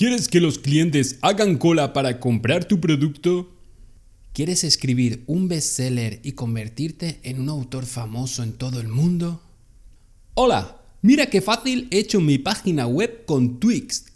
¿Quieres 0.00 0.28
que 0.28 0.40
los 0.40 0.58
clientes 0.58 1.18
hagan 1.20 1.58
cola 1.58 1.92
para 1.92 2.20
comprar 2.20 2.64
tu 2.64 2.80
producto? 2.80 3.54
¿Quieres 4.32 4.64
escribir 4.64 5.24
un 5.26 5.46
bestseller 5.46 6.20
y 6.22 6.32
convertirte 6.32 7.20
en 7.22 7.38
un 7.38 7.50
autor 7.50 7.84
famoso 7.84 8.42
en 8.42 8.54
todo 8.54 8.80
el 8.80 8.88
mundo? 8.88 9.42
Hola, 10.32 10.80
mira 11.02 11.26
qué 11.26 11.42
fácil 11.42 11.86
he 11.90 11.98
hecho 11.98 12.18
mi 12.22 12.38
página 12.38 12.86
web 12.86 13.26
con 13.26 13.60
Twix. 13.60 14.06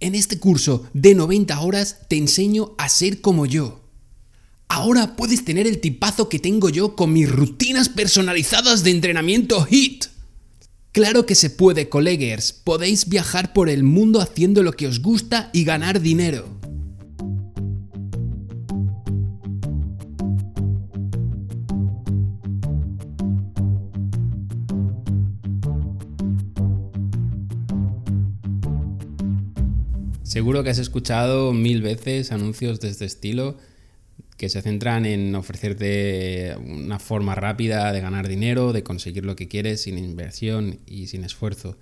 En 0.00 0.14
este 0.14 0.38
curso 0.38 0.86
de 0.92 1.14
90 1.14 1.60
horas 1.62 2.00
te 2.10 2.18
enseño 2.18 2.74
a 2.76 2.90
ser 2.90 3.22
como 3.22 3.46
yo. 3.46 3.80
Ahora 4.68 5.16
puedes 5.16 5.46
tener 5.46 5.66
el 5.66 5.80
tipazo 5.80 6.28
que 6.28 6.40
tengo 6.40 6.68
yo 6.68 6.94
con 6.94 7.14
mis 7.14 7.32
rutinas 7.32 7.88
personalizadas 7.88 8.84
de 8.84 8.90
entrenamiento 8.90 9.66
HIT. 9.66 10.08
Claro 10.96 11.26
que 11.26 11.34
se 11.34 11.50
puede, 11.50 11.90
coleguers. 11.90 12.54
Podéis 12.54 13.06
viajar 13.06 13.52
por 13.52 13.68
el 13.68 13.82
mundo 13.82 14.18
haciendo 14.18 14.62
lo 14.62 14.72
que 14.72 14.86
os 14.86 15.02
gusta 15.02 15.50
y 15.52 15.62
ganar 15.62 16.00
dinero. 16.00 16.48
Seguro 30.22 30.64
que 30.64 30.70
has 30.70 30.78
escuchado 30.78 31.52
mil 31.52 31.82
veces 31.82 32.32
anuncios 32.32 32.80
de 32.80 32.88
este 32.88 33.04
estilo 33.04 33.58
que 34.36 34.48
se 34.48 34.60
centran 34.62 35.06
en 35.06 35.34
ofrecerte 35.34 36.54
una 36.58 36.98
forma 36.98 37.34
rápida 37.34 37.92
de 37.92 38.00
ganar 38.00 38.28
dinero, 38.28 38.72
de 38.72 38.82
conseguir 38.82 39.24
lo 39.24 39.36
que 39.36 39.48
quieres 39.48 39.82
sin 39.82 39.98
inversión 39.98 40.80
y 40.86 41.06
sin 41.06 41.24
esfuerzo. 41.24 41.78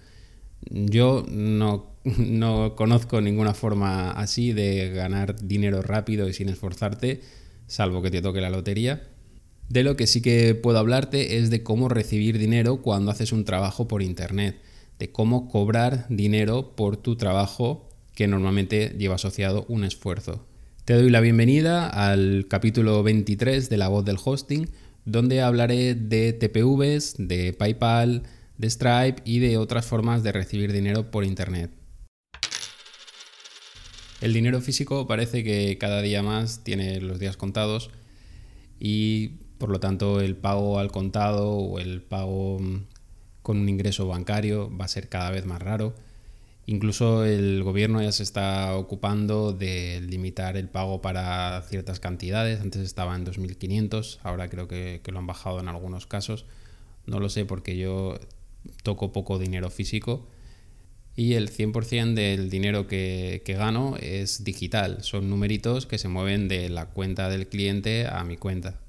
Yo 0.70 1.26
no, 1.28 2.76
conozco 2.76 3.20
ninguna 3.20 3.54
forma 3.54 4.12
así 4.12 4.52
de 4.52 4.90
ganar 4.90 5.36
dinero 5.40 5.82
rápido 5.82 6.28
y 6.28 6.32
sin 6.32 6.48
esforzarte, 6.48 7.20
salvo 7.66 8.02
que 8.02 8.10
te 8.10 8.22
toque 8.22 8.40
la 8.40 8.50
lotería. 8.50 9.08
De 9.68 9.82
lo 9.82 9.96
que 9.96 10.06
sí 10.06 10.20
que 10.20 10.54
puedo 10.54 10.78
hablarte 10.78 11.38
es 11.38 11.50
de 11.50 11.62
cómo 11.62 11.88
recibir 11.88 12.38
dinero 12.38 12.82
cuando 12.82 13.10
haces 13.10 13.32
un 13.32 13.44
trabajo 13.44 13.88
por 13.88 14.02
Internet, 14.02 14.60
de 14.98 15.10
cómo 15.10 15.48
cobrar 15.48 16.06
dinero 16.08 16.76
por 16.76 16.98
tu 16.98 17.16
trabajo 17.16 17.88
que 18.14 18.28
normalmente 18.28 18.94
lleva 18.96 19.16
asociado 19.16 19.64
un 19.68 19.84
esfuerzo. 19.84 20.46
Te 20.84 20.92
doy 20.92 21.08
la 21.08 21.20
bienvenida 21.20 21.88
al 21.88 22.44
capítulo 22.46 23.02
23 23.02 23.70
de 23.70 23.78
La 23.78 23.88
Voz 23.88 24.04
del 24.04 24.18
Hosting, 24.22 24.68
donde 25.06 25.40
hablaré 25.40 25.94
de 25.94 26.34
TPVs, 26.34 27.14
de 27.16 27.54
PayPal, 27.54 28.24
de 28.58 28.68
Stripe 28.68 29.22
y 29.24 29.38
de 29.38 29.56
otras 29.56 29.86
formas 29.86 30.22
de 30.22 30.32
recibir 30.32 30.74
dinero 30.74 31.10
por 31.10 31.24
Internet. 31.24 31.70
El 34.20 34.34
dinero 34.34 34.60
físico 34.60 35.06
parece 35.06 35.42
que 35.42 35.78
cada 35.78 36.02
día 36.02 36.22
más 36.22 36.64
tiene 36.64 37.00
los 37.00 37.18
días 37.18 37.38
contados 37.38 37.90
y 38.78 39.28
por 39.56 39.70
lo 39.70 39.80
tanto 39.80 40.20
el 40.20 40.36
pago 40.36 40.78
al 40.78 40.92
contado 40.92 41.48
o 41.48 41.78
el 41.78 42.02
pago 42.02 42.60
con 43.40 43.56
un 43.56 43.70
ingreso 43.70 44.06
bancario 44.06 44.70
va 44.76 44.84
a 44.84 44.88
ser 44.88 45.08
cada 45.08 45.30
vez 45.30 45.46
más 45.46 45.62
raro 45.62 45.94
Incluso 46.66 47.24
el 47.24 47.62
gobierno 47.62 48.02
ya 48.02 48.12
se 48.12 48.22
está 48.22 48.74
ocupando 48.76 49.52
de 49.52 50.00
limitar 50.00 50.56
el 50.56 50.68
pago 50.68 51.02
para 51.02 51.60
ciertas 51.68 52.00
cantidades. 52.00 52.60
Antes 52.60 52.82
estaba 52.82 53.14
en 53.16 53.26
2.500, 53.26 54.20
ahora 54.22 54.48
creo 54.48 54.66
que, 54.66 55.02
lo 55.12 55.18
han 55.18 55.26
bajado 55.26 55.60
en 55.60 55.68
algunos 55.68 56.06
casos. 56.06 56.46
No 57.06 57.20
lo 57.20 57.28
sé 57.28 57.44
porque 57.44 57.76
yo 57.76 58.18
toco 58.82 59.12
poco 59.12 59.38
dinero 59.38 59.68
físico 59.68 60.26
y 61.14 61.34
el 61.34 61.50
100% 61.50 62.14
del 62.14 62.48
dinero 62.48 62.86
que, 62.86 63.42
que, 63.44 63.54
gano 63.54 63.96
es 64.00 64.42
digital. 64.42 65.02
Son 65.02 65.28
numeritos 65.28 65.84
que 65.84 65.98
se 65.98 66.08
mueven 66.08 66.48
de 66.48 66.70
la 66.70 66.86
cuenta 66.86 67.28
del 67.28 67.46
cliente 67.46 68.06
a 68.06 68.24
mi 68.24 68.38
cuenta. 68.38 68.80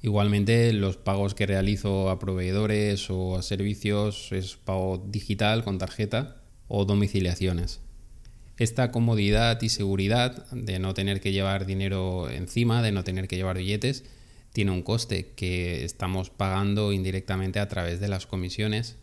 Igualmente 0.00 0.72
los 0.72 0.96
pagos 0.96 1.34
que 1.34 1.44
realizo 1.44 2.08
a 2.08 2.18
proveedores 2.18 3.10
o 3.10 3.36
a 3.36 3.42
servicios 3.42 4.32
es 4.32 4.56
pago 4.56 5.04
digital 5.06 5.62
con 5.62 5.76
tarjeta 5.76 6.44
o 6.68 6.84
domiciliaciones. 6.84 7.80
Esta 8.58 8.90
comodidad 8.90 9.60
y 9.60 9.68
seguridad 9.68 10.50
de 10.50 10.78
no 10.78 10.94
tener 10.94 11.20
que 11.20 11.32
llevar 11.32 11.66
dinero 11.66 12.30
encima, 12.30 12.82
de 12.82 12.92
no 12.92 13.04
tener 13.04 13.28
que 13.28 13.36
llevar 13.36 13.58
billetes, 13.58 14.04
tiene 14.52 14.70
un 14.70 14.82
coste 14.82 15.32
que 15.36 15.84
estamos 15.84 16.30
pagando 16.30 16.92
indirectamente 16.92 17.60
a 17.60 17.68
través 17.68 18.00
de 18.00 18.08
las 18.08 18.26
comisiones. 18.26 18.96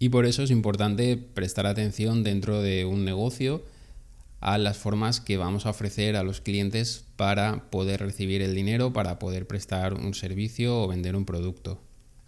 Y 0.00 0.08
por 0.08 0.26
eso 0.26 0.42
es 0.42 0.50
importante 0.50 1.16
prestar 1.16 1.66
atención 1.66 2.24
dentro 2.24 2.60
de 2.62 2.84
un 2.84 3.04
negocio 3.04 3.62
a 4.40 4.58
las 4.58 4.78
formas 4.78 5.20
que 5.20 5.36
vamos 5.36 5.66
a 5.66 5.70
ofrecer 5.70 6.16
a 6.16 6.24
los 6.24 6.40
clientes 6.40 7.04
para 7.16 7.70
poder 7.70 8.00
recibir 8.00 8.42
el 8.42 8.54
dinero, 8.54 8.92
para 8.92 9.18
poder 9.18 9.46
prestar 9.46 9.94
un 9.94 10.14
servicio 10.14 10.82
o 10.82 10.88
vender 10.88 11.14
un 11.14 11.26
producto. 11.26 11.80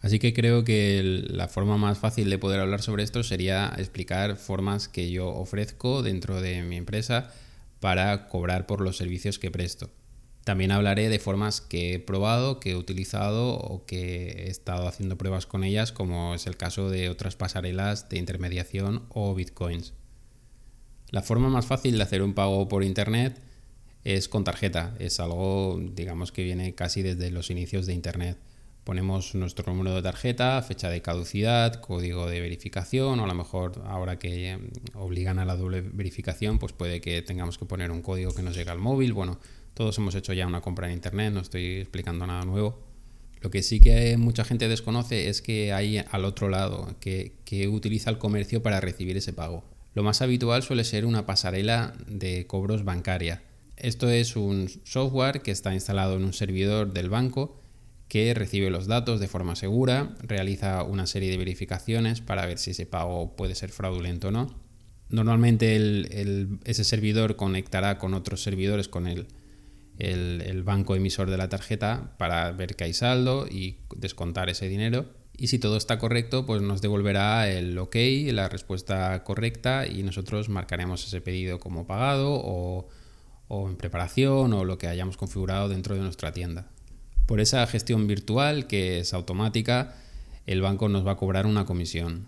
Así 0.03 0.19
que 0.19 0.35
creo 0.35 0.65
que 0.65 1.01
la 1.29 1.47
forma 1.47 1.79
más 1.79 1.99
fácil 1.99 2.29
de 2.29 2.39
poder 2.39 2.61
hablar 2.61 2.83
sobre 2.83 3.05
esto 3.05 3.23
sería 3.23 3.73
explicar 3.79 4.37
formas 4.37 4.89
que 4.89 5.11
yo 5.11 5.29
ofrezco 5.29 6.03
dentro 6.03 6.41
de 6.41 6.63
mi 6.63 6.77
empresa 6.77 7.33
para 7.79 8.29
cobrar 8.29 8.67
por 8.67 8.81
los 8.81 8.97
servicios 8.97 9.39
que 9.39 9.53
presto. 9.53 9.91
También 10.45 10.73
hablaré 10.73 11.09
de 11.09 11.21
formas 11.21 11.61
que 11.61 11.95
he 11.95 11.99
probado, 12.01 12.59
que 12.59 12.73
he 12.73 12.77
utilizado 12.77 13.55
o 13.55 13.87
que 13.87 14.47
he 14.47 14.51
estado 14.51 14.89
haciendo 14.89 15.17
pruebas 15.17 15.47
con 15.47 15.63
ellas, 15.63 15.93
como 15.93 16.35
es 16.35 16.49
el 16.49 16.57
caso 16.57 16.91
de 16.91 17.09
otras 17.09 17.37
pasarelas 17.37 18.09
de 18.09 18.19
intermediación 18.19 19.05
o 19.09 19.33
bitcoins. 19.37 19.95
La 21.11 21.23
forma 21.23 21.49
más 21.49 21.67
fácil 21.67 21.97
de 21.97 22.03
hacer 22.03 22.23
un 22.23 22.35
pago 22.35 22.67
por 22.69 22.83
internet 22.83 23.41
es 24.03 24.29
con 24.29 24.43
tarjeta. 24.43 24.97
Es 24.99 25.21
algo, 25.21 25.81
digamos, 25.95 26.33
que 26.33 26.43
viene 26.43 26.75
casi 26.75 27.03
desde 27.03 27.31
los 27.31 27.51
inicios 27.51 27.87
de 27.87 27.95
internet. 27.95 28.37
Ponemos 28.85 29.37
nuestro 29.37 29.73
número 29.73 29.95
de 29.95 30.03
tarjeta, 30.03 30.61
fecha 30.61 30.91
de 30.91 31.03
caducidad, 31.03 31.81
código 31.81 32.29
de 32.29 32.41
verificación, 32.41 33.21
o 33.21 33.25
a 33.25 33.27
lo 33.29 33.35
mejor 33.35 33.81
ahora 33.87 34.19
que 34.19 34.53
eh, 34.53 34.59
obligan 34.95 35.39
a 35.39 35.45
la 35.45 35.55
doble 35.55 35.83
verificación, 35.83 36.59
pues 36.59 36.73
puede 36.73 37.01
que 37.01 37.23
tengamos 37.23 37.59
que 37.59 37.65
poner 37.65 37.93
un 37.93 38.03
código 38.03 38.35
que 38.35 38.43
nos 38.43 38.57
llegue 38.57 38.71
al 38.71 38.79
móvil. 38.81 39.13
Bueno, 39.13 39.39
todos 39.75 39.97
hemos 39.99 40.17
hecho 40.17 40.33
ya 40.33 40.49
una 40.49 40.63
compra 40.63 40.89
en 40.89 40.95
internet, 40.95 41.33
no 41.33 41.41
estoy 41.41 41.77
explicando 41.77 42.27
nada 42.27 42.45
nuevo. 42.45 42.81
Lo 43.41 43.51
que 43.51 43.63
sí 43.63 43.79
que 43.79 44.17
mucha 44.17 44.45
gente 44.45 44.69
desconoce 44.69 45.29
es 45.29 45.43
que 45.43 45.73
hay 45.73 45.99
al 45.99 46.25
otro 46.25 46.49
lado, 46.49 46.97
que, 46.99 47.37
que 47.45 47.69
utiliza 47.69 48.11
el 48.11 48.19
comercio 48.19 48.65
para 48.65 48.81
recibir 48.81 49.17
ese 49.17 49.33
pago. 49.33 49.63
Lo 49.95 50.03
más 50.03 50.23
habitual 50.23 50.65
suele 50.65 50.83
ser 50.83 51.07
una 51.07 51.25
pasarela 51.25 51.95
de 52.09 52.49
cobros 52.49 52.85
bancaria. 52.85 53.43
Esto 53.77 54.11
es 54.11 54.35
un 54.35 54.69
software 54.83 55.43
que 55.43 55.53
está 55.53 55.73
instalado 55.73 56.17
en 56.17 56.25
un 56.25 56.33
servidor 56.33 56.93
del 56.93 57.09
banco 57.09 57.62
que 58.13 58.35
recibe 58.35 58.69
los 58.69 58.89
datos 58.89 59.21
de 59.21 59.27
forma 59.27 59.57
segura, 59.57 60.15
realiza 60.21 60.83
una 60.83 61.07
serie 61.07 61.31
de 61.31 61.39
verificaciones 61.39 62.21
para 62.21 62.45
ver 62.45 62.59
si 62.59 62.73
ese 62.73 62.85
pago 62.85 63.35
puede 63.37 63.55
ser 63.55 63.71
fraudulento 63.71 64.29
o 64.29 64.31
no. 64.31 64.55
Normalmente 65.09 65.77
ese 66.65 66.85
servidor 66.85 67.37
conectará 67.37 67.97
con 67.97 68.13
otros 68.13 68.43
servidores, 68.43 68.87
con 68.89 69.07
el, 69.07 70.63
banco 70.63 70.95
emisor 70.95 71.31
de 71.31 71.39
la 71.39 71.49
tarjeta, 71.49 72.15
para 72.19 72.53
ver 72.53 72.77
que 72.77 72.85
hay 72.85 72.93
saldo 72.93 73.47
y 73.51 73.79
descontar 73.97 74.51
ese 74.51 74.69
dinero. 74.69 75.07
Y 75.35 75.47
si 75.47 75.59
todo 75.59 75.79
está 75.79 75.99
correcto, 75.99 76.45
pues 76.45 76.61
nos 76.61 76.83
devolverá 76.83 77.51
el 77.51 77.79
OK, 77.79 77.97
la 78.27 78.51
respuesta 78.51 79.25
correcta, 79.25 79.87
y 79.87 80.03
nosotros 80.03 80.51
marcaremos 80.51 81.07
ese 81.07 81.23
pedido 81.23 81.59
como 81.59 81.87
pagado 81.87 82.35
o 82.35 82.91
en 83.71 83.77
preparación 83.77 84.53
o 84.53 84.67
lo 84.67 84.77
que 84.77 84.89
hayamos 84.89 85.17
configurado 85.17 85.71
dentro 85.71 85.95
de 85.95 86.03
nuestra 86.03 86.33
tienda. 86.33 86.72
Por 87.33 87.41
esa 87.41 87.67
gestión 87.67 88.07
virtual, 88.09 88.67
que 88.67 88.99
es 88.99 89.15
automática, 89.15 89.97
el 90.45 90.61
banco 90.61 90.91
nos 90.91 91.07
va 91.07 91.13
a 91.13 91.17
cobrar 91.17 91.47
una 91.47 91.65
comisión. 91.65 92.27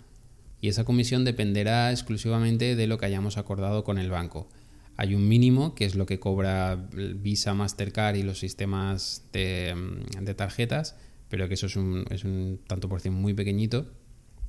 Y 0.63 0.69
esa 0.69 0.85
comisión 0.85 1.27
dependerá 1.27 1.91
exclusivamente 1.91 2.75
de 2.75 2.87
lo 2.87 2.97
que 2.97 3.05
hayamos 3.05 3.37
acordado 3.37 3.85
con 3.85 3.99
el 3.99 4.09
banco. 4.09 4.49
Hay 4.97 5.15
un 5.15 5.29
mínimo, 5.29 5.75
que 5.75 5.85
es 5.85 5.95
lo 5.95 6.07
que 6.07 6.19
cobra 6.19 6.89
Visa, 7.17 7.53
Mastercard 7.53 8.17
y 8.17 8.23
los 8.23 8.39
sistemas 8.39 9.25
de, 9.31 10.35
tarjetas, 10.39 10.97
pero 11.29 11.49
que 11.49 11.55
eso 11.55 11.67
es 11.67 11.77
un, 11.77 12.07
es 12.09 12.25
un 12.25 12.59
tanto 12.67 12.89
por 12.89 13.03
cien 13.03 13.13
muy 13.13 13.35
pequeñito. 13.35 13.85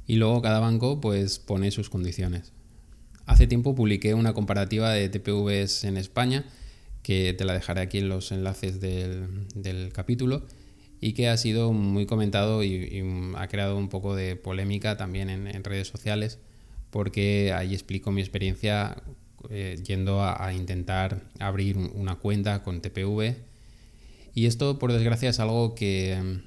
Y 0.07 0.15
luego 0.15 0.41
cada 0.41 0.61
banco 0.61 1.01
pues 1.01 1.37
pone 1.37 1.69
sus 1.71 1.89
condiciones. 1.89 2.53
Hace 3.25 3.45
tiempo 3.45 3.75
publiqué 3.75 4.13
una 4.13 4.31
comparativa 4.31 4.91
de 4.91 5.09
TPVs 5.09 5.83
en 5.83 5.97
España 5.97 6.45
que 7.05 7.35
te 7.37 7.45
la 7.45 7.53
dejaré 7.53 7.81
aquí 7.81 7.99
en 7.99 8.09
los 8.09 8.31
enlaces 8.31 8.81
del, 8.81 9.91
capítulo 9.93 10.41
y 10.99 11.13
que 11.13 11.29
ha 11.29 11.37
sido 11.37 11.71
muy 11.71 12.07
comentado 12.07 12.63
y, 12.63 13.03
ha 13.37 13.47
creado 13.47 13.77
un 13.77 13.89
poco 13.89 14.15
de 14.15 14.35
polémica 14.35 14.97
también 14.97 15.29
en, 15.29 15.63
redes 15.63 15.87
sociales 15.87 16.39
porque 16.89 17.53
ahí 17.53 17.75
explico 17.75 18.11
mi 18.11 18.21
experiencia 18.21 19.03
eh, 19.51 19.77
yendo 19.85 20.23
a, 20.23 20.51
intentar 20.51 21.29
abrir 21.37 21.77
una 21.77 22.15
cuenta 22.15 22.63
con 22.63 22.81
TPV 22.81 23.35
y 24.33 24.47
esto 24.47 24.79
por 24.79 24.91
desgracia 24.91 25.29
es 25.29 25.39
algo 25.39 25.75
que, 25.75 26.41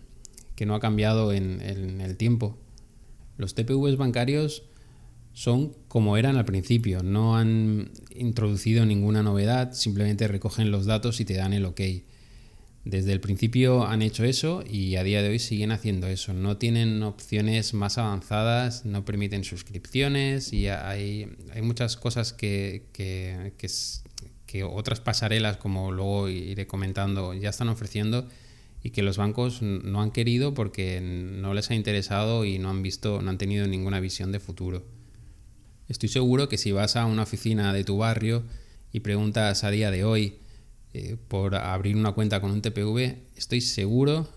no 0.67 0.75
ha 0.75 0.81
cambiado 0.81 1.33
en, 1.33 1.63
en 1.63 2.01
el 2.01 2.17
tiempo. 2.17 2.59
Los 3.37 3.55
TPVs 3.55 3.97
bancarios 3.97 4.65
son 5.39 5.73
como 5.87 6.17
eran 6.17 6.37
al 6.37 6.45
principio, 6.45 7.05
no 7.05 7.37
han 7.37 7.93
introducido 8.11 8.85
ninguna 8.85 9.23
novedad, 9.23 9.73
simplemente 9.73 10.27
recogen 10.27 10.73
los 10.73 10.85
datos 10.85 11.21
y 11.21 11.25
te 11.25 11.35
dan 11.35 11.53
el 11.53 11.65
ok. 11.65 11.81
Desde 12.85 13.13
el 13.13 13.21
principio 13.21 13.87
han 13.87 14.03
hecho 14.03 14.25
eso 14.25 14.65
y 14.69 14.97
a 14.97 15.05
día 15.05 15.23
de 15.23 15.29
hoy 15.29 15.39
siguen 15.39 15.71
haciendo 15.71 16.09
eso. 16.09 16.35
No 16.35 16.57
tienen 16.57 17.05
opciones 17.05 17.73
más 17.73 17.99
avanzadas, 17.99 18.85
no 18.85 19.05
permiten 19.05 19.45
suscripciones 19.45 20.53
y 20.53 20.67
hay, 20.67 21.29
hay 21.55 21.63
muchas 21.63 21.97
cosas 21.97 22.33
que, 22.33 22.87
que, 22.93 23.53
que, 24.45 24.65
otras 24.65 24.99
pasarelas, 24.99 25.57
como 25.59 25.93
luego 25.93 26.29
iré 26.29 26.67
comentando, 26.67 27.33
ya 27.33 27.51
están 27.51 27.69
ofreciendo 27.69 28.27
y 28.83 28.91
que 28.91 29.03
los 29.03 29.19
bancos 29.19 29.63
no 29.63 30.03
han 30.03 30.11
querido 30.11 30.53
porque 30.53 31.01
no 31.01 31.55
les 31.55 31.71
ha 31.71 31.77
interesado 31.77 32.45
y 32.45 32.59
no 32.59 32.71
han 32.71 32.83
visto, 32.83 33.23
no 33.23 33.31
han 33.31 33.39
tenido 33.39 33.69
ninguna 33.69 34.01
visión 34.01 34.33
de 34.33 34.41
futuro. 34.41 34.98
Estoy 35.89 36.11
seguro 36.11 36.51
que 36.51 36.59
si 36.59 36.71
vas 36.71 36.97
a 36.97 37.07
una 37.07 37.23
oficina 37.23 37.73
de 37.73 37.83
tu 37.83 37.97
barrio 37.97 38.45
y 38.93 39.01
preguntas 39.01 39.65
a 39.65 39.71
día 39.71 39.91
de 39.91 40.05
hoy 40.05 40.37
eh, 40.93 41.17
por 41.29 41.55
abrir 41.55 41.97
una 41.97 42.13
cuenta 42.13 42.43
con 42.43 42.51
un 42.51 42.61
TPV, 42.61 43.17
estoy 43.37 43.63
seguro 43.63 44.29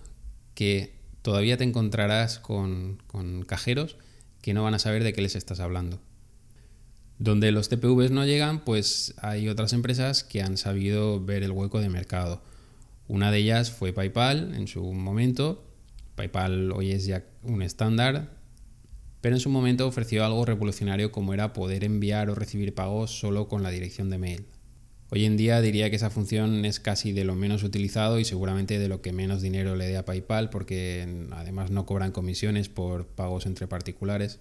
que 0.55 0.93
todavía 1.21 1.57
te 1.57 1.65
encontrarás 1.65 2.39
con, 2.39 3.03
con 3.07 3.43
cajeros 3.43 3.97
que 4.41 4.53
no 4.53 4.63
van 4.63 4.75
a 4.75 4.79
saber 4.79 5.03
de 5.03 5.11
qué 5.11 5.21
les 5.21 5.35
estás 5.35 5.59
hablando. 5.59 5.99
Donde 7.19 7.51
los 7.51 7.67
TPVs 7.67 8.11
no 8.11 8.25
llegan, 8.25 8.63
pues 8.63 9.13
hay 9.17 9.49
otras 9.49 9.73
empresas 9.73 10.23
que 10.23 10.41
han 10.41 10.55
sabido 10.57 11.23
ver 11.23 11.43
el 11.43 11.51
hueco 11.51 11.81
de 11.81 11.89
mercado. 11.89 12.41
Una 13.09 13.29
de 13.29 13.39
ellas 13.39 13.71
fue 13.71 13.91
PayPal 13.91 14.55
en 14.55 14.67
su 14.67 14.81
momento. 14.93 15.65
PayPal 16.15 16.71
hoy 16.71 16.91
es 16.91 17.05
ya 17.05 17.25
un 17.43 17.61
estándar 17.61 18.40
pero 19.21 19.35
en 19.35 19.39
su 19.39 19.49
momento 19.49 19.87
ofreció 19.87 20.25
algo 20.25 20.43
revolucionario 20.45 21.11
como 21.11 21.33
era 21.33 21.53
poder 21.53 21.83
enviar 21.83 22.29
o 22.29 22.35
recibir 22.35 22.73
pagos 22.73 23.11
solo 23.11 23.47
con 23.47 23.63
la 23.63 23.69
dirección 23.69 24.09
de 24.09 24.17
mail. 24.17 24.45
Hoy 25.13 25.25
en 25.25 25.37
día 25.37 25.59
diría 25.61 25.89
que 25.89 25.97
esa 25.97 26.09
función 26.09 26.63
es 26.63 26.79
casi 26.79 27.11
de 27.11 27.25
lo 27.25 27.35
menos 27.35 27.63
utilizado 27.63 28.17
y 28.17 28.25
seguramente 28.25 28.79
de 28.79 28.87
lo 28.87 29.01
que 29.01 29.11
menos 29.11 29.41
dinero 29.41 29.75
le 29.75 29.87
dé 29.87 29.97
a 29.97 30.05
PayPal 30.05 30.49
porque 30.49 31.27
además 31.31 31.69
no 31.69 31.85
cobran 31.85 32.13
comisiones 32.13 32.69
por 32.69 33.07
pagos 33.07 33.45
entre 33.45 33.67
particulares. 33.67 34.39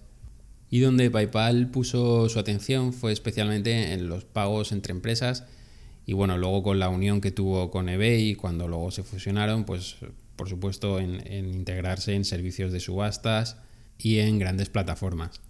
Y 0.69 0.79
donde 0.79 1.11
PayPal 1.11 1.69
puso 1.69 2.29
su 2.29 2.39
atención 2.39 2.93
fue 2.93 3.11
especialmente 3.11 3.91
en 3.91 4.07
los 4.07 4.23
pagos 4.23 4.71
entre 4.71 4.93
empresas 4.93 5.43
y 6.05 6.13
bueno, 6.13 6.37
luego 6.37 6.63
con 6.63 6.79
la 6.79 6.87
unión 6.87 7.19
que 7.19 7.31
tuvo 7.31 7.69
con 7.69 7.89
eBay 7.89 8.35
cuando 8.35 8.69
luego 8.69 8.89
se 8.91 9.03
fusionaron, 9.03 9.65
pues 9.65 9.97
por 10.37 10.47
supuesto 10.47 10.99
en, 10.99 11.21
en 11.27 11.53
integrarse 11.53 12.15
en 12.15 12.23
servicios 12.23 12.71
de 12.71 12.79
subastas, 12.79 13.57
y 14.03 14.19
en 14.19 14.39
grandes 14.39 14.69
plataformas. 14.69 15.41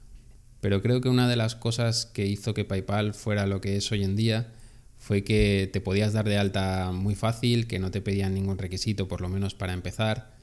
Pero 0.60 0.82
creo 0.82 1.02
que 1.02 1.10
una 1.10 1.28
de 1.28 1.36
las 1.36 1.56
cosas 1.56 2.06
que 2.06 2.28
hizo 2.28 2.54
que 2.54 2.66
PayPal 2.66 3.14
fuera 3.14 3.48
lo 3.48 3.62
que 3.62 3.78
es 3.78 3.92
hoy 3.92 4.04
en 4.04 4.16
día 4.16 4.54
fue 4.98 5.24
que 5.24 5.70
te 5.74 5.82
podías 5.82 6.14
dar 6.14 6.30
de 6.30 6.38
alta 6.38 6.92
muy 6.92 7.16
fácil, 7.16 7.66
que 7.66 7.80
no 7.80 7.90
te 7.90 8.02
pedían 8.02 8.36
ningún 8.36 8.60
requisito, 8.60 9.08
por 9.08 9.22
lo 9.22 9.30
menos 9.30 9.56
para 9.56 9.74
empezar, 9.74 10.36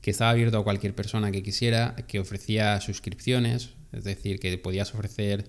que 0.00 0.10
estaba 0.10 0.30
abierto 0.30 0.58
a 0.58 0.64
cualquier 0.64 0.94
persona 0.94 1.30
que 1.30 1.42
quisiera, 1.42 1.94
que 2.08 2.18
ofrecía 2.18 2.80
suscripciones, 2.80 3.70
es 3.92 4.04
decir, 4.04 4.40
que 4.40 4.56
podías 4.56 4.94
ofrecer 4.94 5.44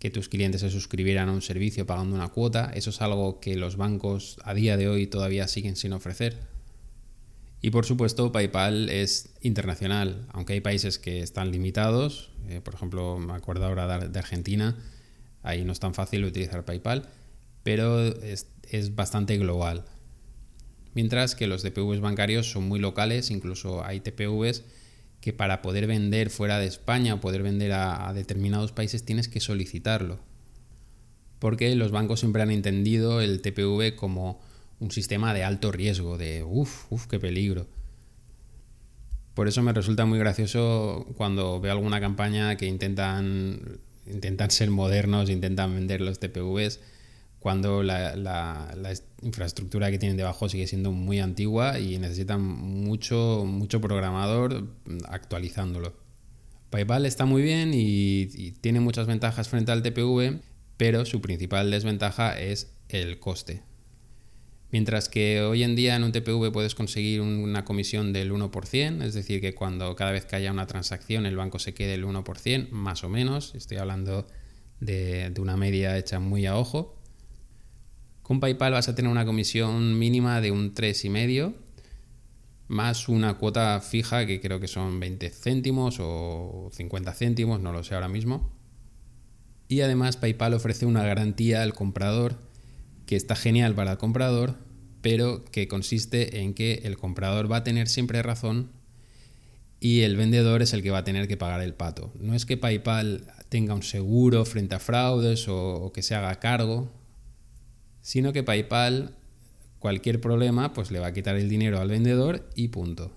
que 0.00 0.10
tus 0.10 0.28
clientes 0.28 0.60
se 0.60 0.70
suscribieran 0.70 1.28
a 1.28 1.32
un 1.32 1.42
servicio 1.42 1.86
pagando 1.86 2.16
una 2.16 2.28
cuota. 2.28 2.70
Eso 2.74 2.90
es 2.90 3.00
algo 3.00 3.40
que 3.40 3.56
los 3.56 3.76
bancos 3.76 4.38
a 4.44 4.54
día 4.54 4.76
de 4.76 4.88
hoy 4.88 5.06
todavía 5.06 5.48
siguen 5.48 5.76
sin 5.76 5.92
ofrecer. 5.92 6.36
Y 7.60 7.70
por 7.70 7.84
supuesto, 7.84 8.30
PayPal 8.30 8.88
es 8.88 9.30
internacional, 9.40 10.26
aunque 10.32 10.52
hay 10.52 10.60
países 10.60 10.98
que 10.98 11.20
están 11.20 11.50
limitados. 11.50 12.30
Eh, 12.48 12.60
por 12.60 12.74
ejemplo, 12.74 13.18
me 13.18 13.32
acuerdo 13.32 13.66
ahora 13.66 14.08
de 14.08 14.18
Argentina, 14.18 14.76
ahí 15.42 15.64
no 15.64 15.72
es 15.72 15.80
tan 15.80 15.94
fácil 15.94 16.24
utilizar 16.24 16.64
PayPal, 16.64 17.08
pero 17.64 18.00
es, 18.00 18.46
es 18.70 18.94
bastante 18.94 19.36
global. 19.38 19.84
Mientras 20.94 21.34
que 21.34 21.46
los 21.46 21.62
TPVs 21.62 22.00
bancarios 22.00 22.50
son 22.50 22.68
muy 22.68 22.78
locales, 22.78 23.30
incluso 23.30 23.84
hay 23.84 24.00
TPVs 24.00 24.64
que 25.20 25.32
para 25.32 25.60
poder 25.60 25.88
vender 25.88 26.30
fuera 26.30 26.58
de 26.58 26.66
España 26.66 27.14
o 27.14 27.20
poder 27.20 27.42
vender 27.42 27.72
a, 27.72 28.08
a 28.08 28.14
determinados 28.14 28.70
países 28.70 29.04
tienes 29.04 29.28
que 29.28 29.40
solicitarlo. 29.40 30.20
Porque 31.40 31.74
los 31.74 31.90
bancos 31.90 32.20
siempre 32.20 32.42
han 32.42 32.52
entendido 32.52 33.20
el 33.20 33.42
TPV 33.42 33.96
como 33.96 34.40
un 34.80 34.90
sistema 34.90 35.34
de 35.34 35.44
alto 35.44 35.72
riesgo, 35.72 36.18
de 36.18 36.44
uff, 36.44 36.90
uff, 36.90 37.06
qué 37.06 37.18
peligro. 37.18 37.66
Por 39.34 39.46
eso 39.46 39.62
me 39.62 39.72
resulta 39.72 40.04
muy 40.04 40.18
gracioso 40.18 41.06
cuando 41.16 41.60
veo 41.60 41.72
alguna 41.72 42.00
campaña 42.00 42.56
que 42.56 42.66
intentan, 42.66 43.78
ser 44.48 44.70
modernos, 44.70 45.30
intentan 45.30 45.74
vender 45.74 46.00
los 46.00 46.18
TPVs, 46.18 46.80
cuando 47.38 47.84
la, 47.84 48.92
infraestructura 49.22 49.90
que 49.92 49.98
tienen 49.98 50.16
debajo 50.16 50.48
sigue 50.48 50.66
siendo 50.66 50.90
muy 50.90 51.20
antigua 51.20 51.78
y 51.78 51.98
necesitan 51.98 52.42
mucho, 52.42 53.44
mucho 53.46 53.80
programador 53.80 54.68
actualizándolo. 55.08 55.94
PayPal 56.70 57.06
está 57.06 57.24
muy 57.24 57.42
bien 57.42 57.72
y, 57.72 58.28
y 58.34 58.52
tiene 58.60 58.80
muchas 58.80 59.06
ventajas 59.06 59.48
frente 59.48 59.70
al 59.72 59.82
TPV, 59.82 60.40
pero 60.76 61.04
su 61.04 61.20
principal 61.20 61.70
desventaja 61.70 62.38
es 62.38 62.72
el 62.88 63.20
coste. 63.20 63.67
Mientras 64.70 65.08
que 65.08 65.40
hoy 65.40 65.62
en 65.62 65.76
día 65.76 65.96
en 65.96 66.04
un 66.04 66.12
TPV 66.12 66.52
puedes 66.52 66.74
conseguir 66.74 67.22
una 67.22 67.64
comisión 67.64 68.12
del 68.12 68.30
1%, 68.30 69.02
es 69.02 69.14
decir, 69.14 69.40
que 69.40 69.54
cuando 69.54 69.96
cada 69.96 70.12
vez 70.12 70.26
que 70.26 70.36
haya 70.36 70.52
una 70.52 70.66
transacción 70.66 71.24
el 71.24 71.36
banco 71.36 71.58
se 71.58 71.72
quede 71.72 71.94
el 71.94 72.04
1%, 72.04 72.68
más 72.70 73.02
o 73.02 73.08
menos, 73.08 73.54
estoy 73.54 73.78
hablando 73.78 74.26
de, 74.80 75.32
una 75.38 75.56
media 75.56 75.96
hecha 75.96 76.20
muy 76.20 76.44
a 76.44 76.56
ojo. 76.56 76.96
Con 78.22 78.40
PayPal 78.40 78.72
vas 78.72 78.88
a 78.90 78.94
tener 78.94 79.10
una 79.10 79.24
comisión 79.24 79.98
mínima 79.98 80.42
de 80.42 80.50
un 80.50 80.74
3,5 80.74 81.54
más 82.68 83.08
una 83.08 83.38
cuota 83.38 83.80
fija 83.80 84.26
que 84.26 84.42
creo 84.42 84.60
que 84.60 84.68
son 84.68 85.00
20 85.00 85.30
céntimos 85.30 85.96
o 86.00 86.68
50 86.70 87.14
céntimos, 87.14 87.60
no 87.60 87.72
lo 87.72 87.82
sé 87.82 87.94
ahora 87.94 88.08
mismo. 88.08 88.50
Y 89.68 89.80
además 89.80 90.18
PayPal 90.18 90.52
ofrece 90.52 90.84
una 90.84 91.02
garantía 91.02 91.62
al 91.62 91.72
comprador 91.72 92.36
que 93.08 93.16
está 93.16 93.34
genial 93.34 93.74
para 93.74 93.92
el 93.92 93.98
comprador, 93.98 94.56
pero 95.00 95.42
que 95.46 95.66
consiste 95.66 96.40
en 96.40 96.52
que 96.52 96.82
el 96.84 96.98
comprador 96.98 97.50
va 97.50 97.56
a 97.56 97.64
tener 97.64 97.88
siempre 97.88 98.20
razón 98.22 98.70
y 99.80 100.02
el 100.02 100.14
vendedor 100.14 100.60
es 100.60 100.74
el 100.74 100.82
que 100.82 100.90
va 100.90 100.98
a 100.98 101.04
tener 101.04 101.26
que 101.26 101.38
pagar 101.38 101.62
el 101.62 101.72
pato. 101.72 102.12
No 102.20 102.34
es 102.34 102.44
que 102.44 102.58
PayPal 102.58 103.24
tenga 103.48 103.72
un 103.72 103.82
seguro 103.82 104.44
frente 104.44 104.74
a 104.74 104.78
fraudes 104.78 105.46
o, 105.48 105.90
que 105.94 106.02
se 106.02 106.14
haga 106.14 106.38
cargo, 106.38 106.92
sino 108.02 108.34
que 108.34 108.42
PayPal, 108.42 109.16
cualquier 109.78 110.20
problema, 110.20 110.74
pues 110.74 110.90
le 110.90 110.98
va 110.98 111.06
a 111.06 111.12
quitar 111.14 111.36
el 111.36 111.48
dinero 111.48 111.80
al 111.80 111.88
vendedor 111.88 112.46
y 112.54 112.68
punto. 112.68 113.12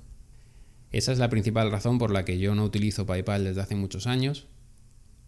Esa 0.93 1.11
es 1.11 1.19
la 1.19 1.29
principal 1.29 1.69
razón 1.69 1.97
por 1.97 2.11
la 2.11 2.23
que 2.23 2.39
yo 2.39 2.55
no 2.55 2.63
utilizo 2.63 3.05
PayPal 3.05 3.43
desde 3.43 3.59
hace 3.59 3.75
muchos 3.75 4.07
años, 4.07 4.47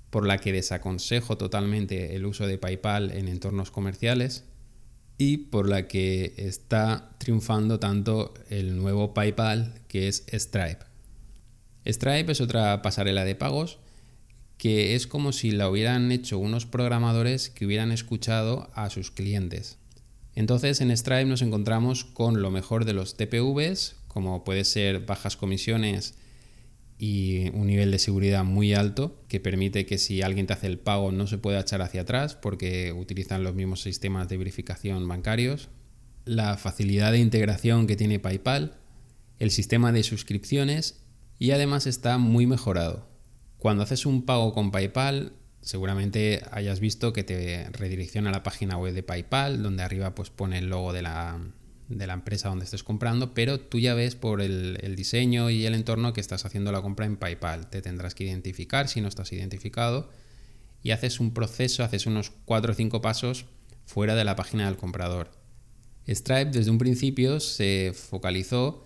por 0.10 0.26
la 0.26 0.38
que 0.38 0.54
desaconsejo 0.54 1.36
totalmente 1.36 2.16
el 2.16 2.26
uso 2.26 2.48
de 2.48 2.58
PayPal 2.58 3.12
en 3.12 3.28
entornos 3.28 3.70
comerciales 3.70 4.46
y 5.18 5.38
por 5.38 5.70
la 5.70 5.88
que 5.88 6.34
está 6.38 7.16
triunfando 7.18 7.80
tanto 7.80 8.34
el 8.50 8.78
nuevo 8.78 9.14
PayPal 9.14 9.82
que 9.88 10.08
es 10.08 10.26
Stripe. 10.32 10.86
Stripe 11.86 12.32
es 12.32 12.42
otra 12.42 12.82
pasarela 12.82 13.26
de 13.26 13.36
pagos 13.36 13.80
que 14.58 14.96
es 14.96 15.08
como 15.08 15.34
si 15.34 15.52
la 15.52 15.70
hubieran 15.70 16.12
hecho 16.12 16.40
unos 16.40 16.66
programadores 16.66 17.50
que 17.50 17.66
hubieran 17.66 17.92
escuchado 17.92 18.70
a 18.76 18.90
sus 18.90 19.12
clientes. 19.12 19.78
Entonces 20.36 20.80
en 20.80 20.96
Stripe 20.96 21.26
nos 21.26 21.42
encontramos 21.42 22.06
con 22.06 22.42
lo 22.42 22.50
mejor 22.50 22.86
de 22.86 22.94
los 22.94 23.18
TPVs, 23.18 23.98
como 24.08 24.44
puede 24.44 24.64
ser 24.64 25.06
bajas 25.06 25.36
comisiones 25.36 26.16
y 26.98 27.50
un 27.50 27.68
nivel 27.68 27.92
de 27.92 28.00
seguridad 28.00 28.44
muy 28.44 28.74
alto 28.74 29.24
que 29.28 29.40
permite 29.40 29.86
que 29.86 29.98
si 29.98 30.22
alguien 30.22 30.48
te 30.48 30.54
hace 30.54 30.68
el 30.68 30.80
pago 30.80 31.12
no 31.12 31.28
se 31.28 31.38
pueda 31.38 31.60
echar 31.60 31.82
hacia 31.82 32.02
atrás 32.02 32.36
porque 32.36 32.94
utilizan 32.94 33.44
los 33.44 33.56
mismos 33.56 33.82
sistemas 33.82 34.30
de 34.30 34.38
verificación 34.38 35.08
bancarios, 35.08 35.70
la 36.26 36.58
facilidad 36.58 37.12
de 37.12 37.20
integración 37.20 37.88
que 37.88 37.96
tiene 37.96 38.20
PayPal, 38.20 38.78
el 39.40 39.52
sistema 39.52 39.92
de 39.92 40.04
suscripciones 40.04 41.04
y 41.40 41.52
además 41.52 41.88
está 41.88 42.18
muy 42.18 42.46
mejorado. 42.48 43.10
Cuando 43.58 43.84
haces 43.84 44.06
un 44.06 44.26
pago 44.26 44.54
con 44.54 44.72
PayPal, 44.72 45.34
seguramente 45.62 46.42
hayas 46.52 46.80
visto 46.80 47.14
que 47.14 47.24
te 47.24 47.70
redirecciona 47.72 48.30
a 48.30 48.34
la 48.34 48.44
página 48.44 48.78
web 48.78 48.94
de 48.94 49.04
PayPal, 49.04 49.64
donde 49.64 49.84
arriba 49.84 50.16
pues 50.16 50.30
pone 50.30 50.60
el 50.60 50.68
logo 50.68 50.94
de 50.94 51.02
la, 51.02 51.40
de 51.90 52.08
la 52.08 52.14
empresa 52.14 52.50
donde 52.50 52.66
estés 52.66 52.84
comprando, 52.84 53.34
pero 53.34 53.60
tú 53.60 53.80
ya 53.80 53.94
ves 53.94 54.16
por 54.16 54.42
el, 54.42 54.96
diseño 54.96 55.50
y 55.50 55.66
el 55.66 55.76
entorno 55.76 56.14
que 56.14 56.22
estás 56.22 56.46
haciendo 56.46 56.72
la 56.72 56.82
compra 56.82 57.06
en 57.06 57.18
PayPal. 57.18 57.70
Te 57.70 57.82
tendrás 57.82 58.16
que 58.16 58.24
identificar 58.24 58.88
si 58.88 59.02
no 59.02 59.08
estás 59.08 59.32
identificado 59.34 60.10
y 60.82 60.92
haces 60.92 61.20
un 61.20 61.34
proceso, 61.34 61.84
haces 61.84 62.06
unos 62.06 62.32
4 62.46 62.72
o 62.72 62.76
5 62.76 63.02
pasos 63.02 63.46
fuera 63.86 64.16
de 64.16 64.24
la 64.24 64.36
página 64.36 64.66
del 64.66 64.78
comprador. 64.78 65.32
Stripe 66.08 66.52
desde 66.52 66.72
un 66.72 66.78
principio 66.78 67.40
se 67.40 67.94
focalizó 67.96 68.84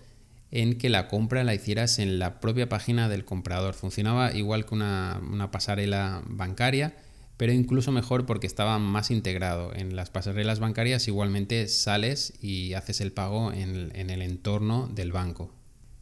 en 0.50 0.78
que 0.78 0.88
la 0.88 1.08
compra 1.08 1.44
la 1.44 1.54
hicieras 1.54 1.98
en 1.98 2.18
la 2.18 2.40
propia 2.40 2.68
página 2.68 3.08
del 3.08 3.24
comprador. 3.24 3.74
Funcionaba 3.74 4.32
igual 4.32 4.64
que 4.64 4.74
una, 4.74 5.48
pasarela 5.50 6.22
bancaria, 6.26 6.96
pero 7.38 7.52
incluso 7.52 7.92
mejor 7.92 8.26
porque 8.26 8.46
estaba 8.46 8.78
más 8.78 9.10
integrado. 9.10 9.72
En 9.74 9.96
las 9.96 10.10
pasarelas 10.10 10.58
bancarias 10.58 11.08
igualmente 11.08 11.68
sales 11.68 12.34
y 12.42 12.74
haces 12.74 13.00
el 13.00 13.12
pago 13.12 13.52
en, 13.52 13.92
el 13.94 14.22
entorno 14.22 14.90
del 14.92 15.12
banco. 15.12 15.54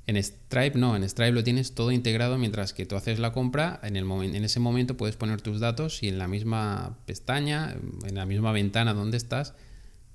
En 0.07 0.17
Stripe 0.23 0.79
no, 0.79 0.97
en 0.97 1.09
Stripe 1.09 1.33
lo 1.33 1.45
tienes 1.45 1.75
todo 1.75 1.93
integrado 1.93 2.39
mientras 2.39 2.73
que 2.73 2.87
tú 2.87 2.97
haces 2.97 3.19
la 3.19 3.33
compra, 3.33 3.81
en, 3.83 3.97
el 3.97 4.11
en 4.11 4.45
ese 4.45 4.61
momento 4.61 4.97
puedes 4.97 5.17
poner 5.17 5.43
tus 5.43 5.61
datos 5.61 6.03
y 6.03 6.09
en 6.09 6.19
la 6.19 6.27
misma 6.27 6.97
pestaña, 7.07 7.77
en 8.07 8.15
la 8.15 8.25
misma 8.25 8.53
ventana 8.53 8.95
donde 8.95 9.19
estás, 9.19 9.55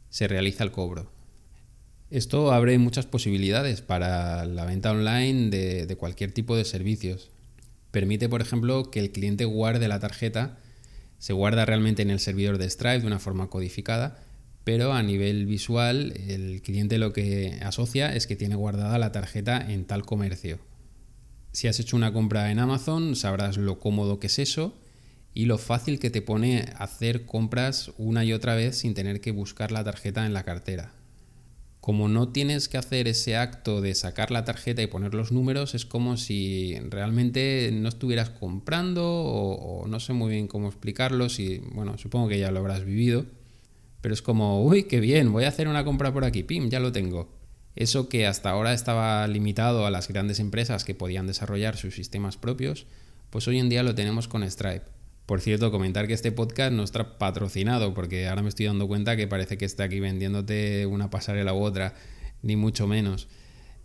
se 0.10 0.28
realiza 0.28 0.64
el 0.64 0.72
cobro. 0.72 1.12
Esto 2.12 2.52
abre 2.52 2.78
muchas 2.80 3.06
posibilidades 3.06 3.82
para 3.82 4.44
la 4.46 4.66
venta 4.66 4.92
online 4.92 5.50
de, 5.50 5.96
cualquier 5.98 6.32
tipo 6.32 6.58
de 6.58 6.66
servicios. 6.66 7.30
Permite, 7.92 8.28
por 8.28 8.42
ejemplo, 8.42 8.90
que 8.90 9.00
el 9.00 9.12
cliente 9.12 9.46
guarde 9.46 9.88
la 9.88 10.00
tarjeta, 10.00 10.58
se 11.22 11.34
guarda 11.34 11.66
realmente 11.66 12.02
en 12.02 12.10
el 12.10 12.20
servidor 12.20 12.58
de 12.58 12.68
Stripe 12.68 13.02
de 13.02 13.06
una 13.06 13.20
forma 13.20 13.48
codificada, 13.48 14.18
pero 14.64 14.92
a 14.92 15.04
nivel 15.04 15.46
visual 15.46 16.14
el 16.16 16.64
cliente 16.64 16.98
lo 16.98 17.14
que 17.14 17.60
asocia 17.62 18.16
es 18.16 18.26
que 18.26 18.36
tiene 18.36 18.56
guardada 18.56 18.98
la 18.98 19.12
tarjeta 19.12 19.72
en 19.72 19.86
tal 19.86 20.04
comercio. 20.04 20.58
Si 21.52 21.68
has 21.68 21.80
hecho 21.80 21.96
una 21.96 22.12
compra 22.12 22.50
en 22.50 22.58
Amazon, 22.58 23.16
sabrás 23.16 23.58
lo 23.58 23.78
cómodo 23.78 24.20
que 24.20 24.28
es 24.28 24.40
eso 24.40 24.74
y 25.36 25.46
lo 25.46 25.60
fácil 25.60 26.00
que 26.00 26.10
te 26.10 26.24
pone 26.24 26.66
hacer 26.76 27.28
compras 27.28 27.92
una 28.00 28.26
y 28.26 28.34
otra 28.34 28.56
vez 28.56 28.80
sin 28.80 28.96
tener 28.96 29.22
que 29.22 29.30
buscar 29.30 29.72
la 29.72 29.84
tarjeta 29.84 30.26
en 30.26 30.34
la 30.34 30.42
cartera 30.42 30.92
como 31.82 32.08
no 32.08 32.30
tienes 32.30 32.70
que 32.70 32.78
hacer 32.78 33.08
ese 33.08 33.36
acto 33.36 33.82
de 33.82 33.96
sacar 33.96 34.30
la 34.30 34.46
tarjeta 34.46 34.84
y 34.84 34.88
poner 34.88 35.16
los 35.16 35.32
números, 35.32 35.74
es 35.74 35.84
como 35.84 36.16
si 36.16 36.78
realmente 36.90 37.72
no 37.74 37.90
estuvieras 37.90 38.30
comprando 38.30 39.04
o, 39.04 39.88
no 39.88 40.00
sé 40.00 40.14
muy 40.14 40.30
bien 40.30 40.48
cómo 40.48 40.68
explicarlo, 40.68 41.28
si, 41.28 41.58
bueno, 41.74 41.98
supongo 41.98 42.30
que 42.30 42.38
ya 42.38 42.52
lo 42.52 42.60
habrás 42.60 42.86
vivido, 42.86 43.26
pero 44.00 44.14
es 44.14 44.22
como, 44.22 44.64
uy, 44.64 44.84
qué 44.84 45.00
bien, 45.00 45.32
voy 45.32 45.46
a 45.46 45.48
hacer 45.48 45.68
una 45.68 45.84
compra 45.84 46.14
por 46.14 46.24
aquí, 46.24 46.44
pim, 46.44 46.70
ya 46.70 46.80
lo 46.80 46.92
tengo. 46.92 47.30
Eso 47.76 48.10
que 48.10 48.28
hasta 48.28 48.52
ahora 48.52 48.74
estaba 48.74 49.26
limitado 49.28 49.88
a 49.88 49.92
las 49.92 50.08
grandes 50.08 50.40
empresas 50.40 50.86
que 50.86 50.94
podían 50.94 51.26
desarrollar 51.26 51.78
sus 51.78 51.96
sistemas 51.96 52.38
propios, 52.38 52.86
pues 53.32 53.48
hoy 53.48 53.58
en 53.58 53.70
día 53.70 53.82
lo 53.82 53.96
tenemos 53.96 54.28
con 54.28 54.50
Stripe. 54.50 55.01
Por 55.32 55.40
cierto, 55.40 55.72
comentar 55.72 56.08
que 56.08 56.14
este 56.14 56.34
podcast 56.34 56.74
no 56.74 56.84
está 56.84 57.18
patrocinado, 57.18 57.94
porque 57.94 58.28
ahora 58.28 58.42
me 58.42 58.50
estoy 58.50 58.66
dando 58.66 58.90
cuenta 58.90 59.16
que 59.16 59.30
parece 59.30 59.58
que 59.58 59.64
está 59.64 59.86
aquí 59.86 60.02
vendiéndote 60.02 60.86
una 60.86 61.10
pasarela 61.10 61.54
u 61.54 61.62
otra, 61.64 61.94
ni 62.42 62.58
mucho 62.58 62.86
menos. 62.86 63.30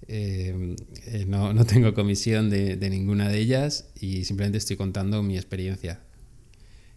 Eh, 0.09 0.75
eh, 1.07 1.25
no, 1.29 1.65
tengo 1.65 1.95
comisión 1.95 2.51
de, 2.51 2.77
ninguna 2.91 3.29
de 3.29 3.39
ellas 3.39 3.93
y 3.95 4.25
simplemente 4.25 4.59
estoy 4.59 4.77
contando 4.77 5.23
mi 5.23 5.37
experiencia. 5.37 6.01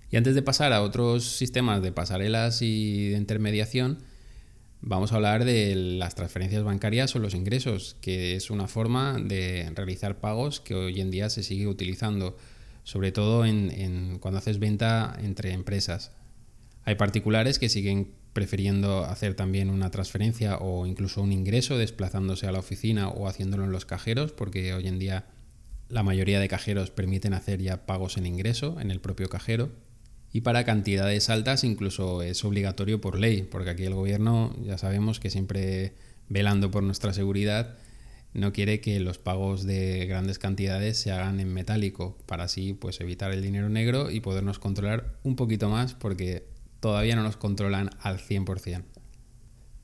Y 0.10 0.18
antes 0.18 0.34
de 0.34 0.42
pasar 0.42 0.74
a 0.74 0.82
otros 0.82 1.26
sistemas 1.26 1.84
de 1.84 1.92
pasarelas 1.92 2.64
y 2.64 3.10
de 3.10 3.18
intermediación, 3.20 4.00
vamos 4.82 5.12
a 5.12 5.18
hablar 5.18 5.46
de 5.46 5.76
las 5.76 6.16
transferencias 6.16 6.64
bancarias 6.64 7.16
o 7.16 7.20
los 7.20 7.36
ingresos, 7.36 7.98
que 8.02 8.36
es 8.36 8.50
una 8.50 8.68
forma 8.68 9.20
de 9.20 9.72
realizar 9.76 10.20
pagos 10.20 10.60
que 10.60 10.74
hoy 10.74 11.02
en 11.02 11.12
día 11.12 11.30
se 11.30 11.44
sigue 11.44 11.68
utilizando 11.68 12.36
sobre 12.84 13.12
todo 13.12 13.46
en, 13.46 14.18
cuando 14.20 14.40
haces 14.40 14.60
venta 14.60 15.18
entre 15.22 15.54
empresas. 15.54 16.12
Hay 16.86 16.96
particulares 16.96 17.60
que 17.60 17.70
siguen 17.70 18.14
prefiriendo 18.34 19.06
hacer 19.06 19.34
también 19.34 19.70
una 19.70 19.92
transferencia 19.92 20.58
o 20.58 20.86
incluso 20.86 21.22
un 21.22 21.32
ingreso 21.32 21.78
desplazándose 21.78 22.48
a 22.48 22.52
la 22.52 22.60
oficina 22.60 23.10
o 23.10 23.28
haciéndolo 23.28 23.66
en 23.66 23.72
los 23.72 23.86
cajeros, 23.86 24.32
porque 24.32 24.74
hoy 24.74 24.88
en 24.88 25.00
día 25.00 25.26
la 25.90 26.04
mayoría 26.04 26.40
de 26.40 26.48
cajeros 26.48 26.92
permiten 26.92 27.34
hacer 27.34 27.62
ya 27.62 27.86
pagos 27.86 28.18
en 28.18 28.26
ingreso 28.26 28.80
en 28.80 28.92
el 28.92 29.00
propio 29.00 29.30
cajero. 29.30 29.72
Y 30.32 30.42
para 30.42 30.64
cantidades 30.64 31.30
altas 31.30 31.64
incluso 31.64 32.22
es 32.22 32.46
obligatorio 32.46 33.02
por 33.02 33.20
ley, 33.20 33.42
porque 33.42 33.72
aquí 33.72 33.86
el 33.86 33.96
gobierno 33.96 34.56
ya 34.64 34.78
sabemos 34.78 35.20
que 35.20 35.32
siempre 35.32 35.94
velando 36.28 36.70
por 36.70 36.84
nuestra 36.84 37.14
seguridad 37.14 37.76
no 38.34 38.54
quiere 38.54 38.80
que 38.80 39.00
los 39.00 39.18
pagos 39.18 39.66
de 39.66 40.06
grandes 40.06 40.40
cantidades 40.40 40.98
se 40.98 41.12
hagan 41.12 41.40
en 41.40 41.54
metálico 41.54 42.18
para 42.26 42.44
así 42.44 42.74
pues 42.74 43.02
evitar 43.02 43.32
el 43.32 43.42
dinero 43.42 43.70
negro 43.70 44.12
y 44.12 44.20
podernos 44.20 44.60
controlar 44.60 45.18
un 45.24 45.36
poquito 45.36 45.70
más 45.70 45.94
porque 45.96 46.44
todavía 46.80 47.16
no 47.16 47.24
nos 47.24 47.38
controlan 47.38 47.90
al 48.02 48.20
100%. 48.20 48.84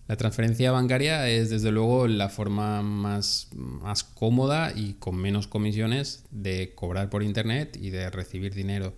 La 0.08 0.18
transferencia 0.18 0.72
bancaria 0.72 1.28
es 1.28 1.50
desde 1.50 1.72
luego 1.72 2.08
la 2.08 2.30
forma 2.30 2.84
más, 2.84 3.50
más 3.56 4.04
cómoda 4.04 4.72
y 4.76 4.94
con 4.94 5.16
menos 5.16 5.48
comisiones 5.48 6.26
de 6.30 6.74
cobrar 6.76 7.10
por 7.10 7.24
internet 7.24 7.76
y 7.82 7.90
de 7.90 8.12
recibir 8.12 8.54
dinero. 8.54 8.94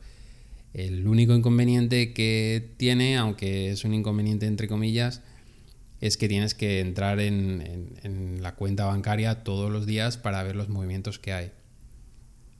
El 0.73 1.07
único 1.07 1.33
inconveniente 1.33 2.13
que 2.13 2.73
tiene, 2.75 3.15
aunque 3.15 3.71
es 3.71 3.85
un 3.85 3.93
inconveniente 3.93 4.47
entre 4.47 4.67
comillas, 4.67 5.21
es 5.99 6.17
que 6.17 6.27
tienes 6.27 6.53
que 6.53 6.79
entrar 6.79 7.19
en, 7.19 8.39
la 8.41 8.55
cuenta 8.55 8.85
bancaria 8.85 9.43
todos 9.43 9.71
los 9.71 9.85
días 9.85 10.17
para 10.17 10.43
ver 10.43 10.55
los 10.55 10.69
movimientos 10.69 11.19
que 11.19 11.33
hay. 11.33 11.51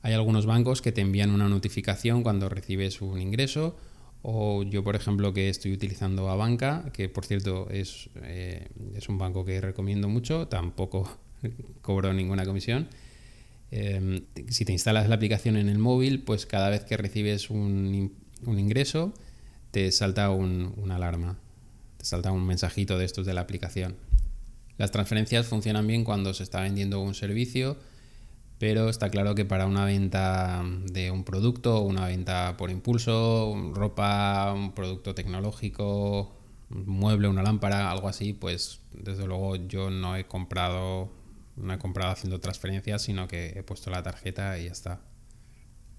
Hay 0.02 0.14
algunos 0.14 0.46
bancos 0.46 0.82
que 0.82 0.92
te 0.92 1.02
envían 1.02 1.32
una 1.32 1.50
notificación 1.50 2.24
cuando 2.24 2.50
recibes 2.50 3.02
un 3.02 3.22
ingreso 3.22 3.78
o 4.22 4.64
yo, 4.64 4.84
por 4.84 4.96
ejemplo, 4.96 5.34
que 5.34 5.50
estoy 5.50 5.74
utilizando 5.74 6.30
a 6.30 6.36
Banca, 6.36 6.90
que 6.94 7.10
por 7.10 7.26
cierto 7.26 7.70
es, 7.70 8.10
eh, 8.24 8.68
es 8.96 9.10
un 9.10 9.18
banco 9.18 9.46
que 9.46 9.62
recomiendo 9.62 10.10
mucho, 10.10 10.48
tampoco 10.48 11.20
cobro 11.82 12.14
ninguna 12.14 12.46
comisión. 12.46 12.88
Em, 13.70 14.26
si 14.50 14.66
te 14.66 14.72
instalas 14.72 15.10
la 15.10 15.16
aplicación 15.16 15.58
en 15.58 15.70
el 15.70 15.78
móvil, 15.78 16.24
pues 16.24 16.46
cada 16.46 16.70
vez 16.70 16.84
que 16.84 16.98
recibes 16.98 17.50
un, 17.50 18.16
ingreso, 18.46 19.14
te 19.72 19.92
salta 19.92 20.30
una 20.32 20.96
alarma 20.96 21.38
salta 22.08 22.32
un 22.32 22.46
mensajito 22.46 22.98
de 22.98 23.06
estos 23.06 23.26
de 23.26 23.34
la 23.34 23.42
aplicación. 23.42 23.96
Las 24.78 24.92
transferencias 24.92 25.48
funcionan 25.48 25.88
bien 25.88 26.04
cuando 26.04 26.34
se 26.34 26.44
está 26.44 26.62
vendiendo 26.62 27.00
un 27.00 27.16
servicio, 27.16 27.78
pero 28.60 28.90
está 28.90 29.10
claro 29.10 29.36
que 29.36 29.46
para 29.46 29.66
una 29.66 29.86
venta 29.86 30.64
de 30.86 31.12
un 31.12 31.24
producto, 31.24 31.82
una 31.82 32.08
venta 32.08 32.58
por 32.58 32.72
impulso, 32.72 33.72
ropa, 33.74 34.54
un 34.54 34.74
producto 34.74 35.14
tecnológico, 35.14 36.36
un 36.70 36.86
mueble, 36.88 37.28
una 37.28 37.44
lámpara, 37.44 37.92
algo 37.92 38.08
así, 38.08 38.34
pues 38.34 38.80
desde 38.94 39.26
luego 39.26 39.56
yo 39.56 39.90
no 39.90 40.16
he 40.16 40.26
comprado, 40.26 41.12
no 41.56 41.74
he 41.74 41.78
comprado 41.78 42.12
haciendo 42.12 42.40
transferencias, 42.40 43.02
sino 43.04 43.28
que 43.28 43.54
he 43.56 43.64
puesto 43.64 43.90
la 43.90 44.04
tarjeta 44.04 44.58
y 44.60 44.66
ya 44.66 44.72
está. 44.72 45.02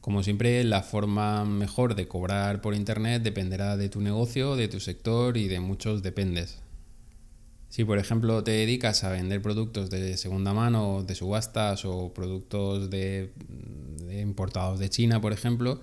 Como 0.09 0.23
siempre, 0.23 0.65
la 0.65 0.83
forma 0.83 1.45
mejor 1.45 1.95
de 1.95 2.09
cobrar 2.09 2.63
por 2.63 2.75
Internet 2.75 3.23
dependerá 3.23 3.77
de 3.77 3.91
tu 3.91 4.01
negocio, 4.01 4.57
de 4.57 4.67
tu 4.67 4.81
sector 4.81 5.37
y 5.37 5.49
de 5.49 5.61
muchos 5.61 6.03
dependes. 6.03 6.63
Si 7.69 7.85
por 7.85 7.99
ejemplo 7.99 8.43
te 8.43 8.53
dedicas 8.53 9.05
a 9.05 9.11
vender 9.11 9.43
productos 9.43 9.91
de 9.91 10.17
segunda 10.17 10.55
mano, 10.55 11.05
de 11.07 11.15
subastas 11.15 11.85
o 11.85 12.15
productos 12.15 12.89
de, 12.89 13.35
importados 14.11 14.79
de 14.79 14.89
China, 14.89 15.21
por 15.21 15.35
ejemplo, 15.35 15.79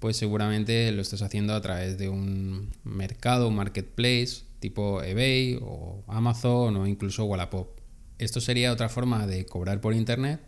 pues 0.00 0.16
seguramente 0.16 0.90
lo 0.90 1.00
estás 1.00 1.22
haciendo 1.22 1.54
a 1.54 1.60
través 1.60 1.98
de 1.98 2.08
un 2.08 2.72
mercado, 2.82 3.48
marketplace 3.52 4.42
tipo 4.58 5.04
eBay 5.04 5.60
o 5.62 6.02
Amazon 6.08 6.78
o 6.78 6.88
incluso 6.88 7.26
Wallapop. 7.26 7.78
Esto 8.18 8.40
sería 8.40 8.72
otra 8.72 8.88
forma 8.88 9.28
de 9.28 9.46
cobrar 9.46 9.80
por 9.80 9.94
Internet 9.94 10.40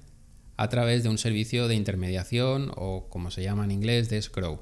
a 0.61 0.69
través 0.69 1.03
de 1.03 1.09
un 1.09 1.17
servicio 1.17 1.69
de 1.69 1.75
intermediación 1.75 2.71
o 2.77 3.09
como 3.09 3.31
se 3.31 3.43
llama 3.43 3.65
en 3.65 3.71
inglés 3.71 4.11
de 4.11 4.19
escrow. 4.19 4.61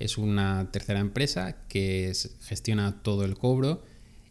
Es 0.00 0.18
una 0.18 0.72
tercera 0.72 0.98
empresa 0.98 1.68
que 1.68 2.12
gestiona 2.42 3.00
todo 3.00 3.24
el 3.24 3.36
cobro 3.36 3.84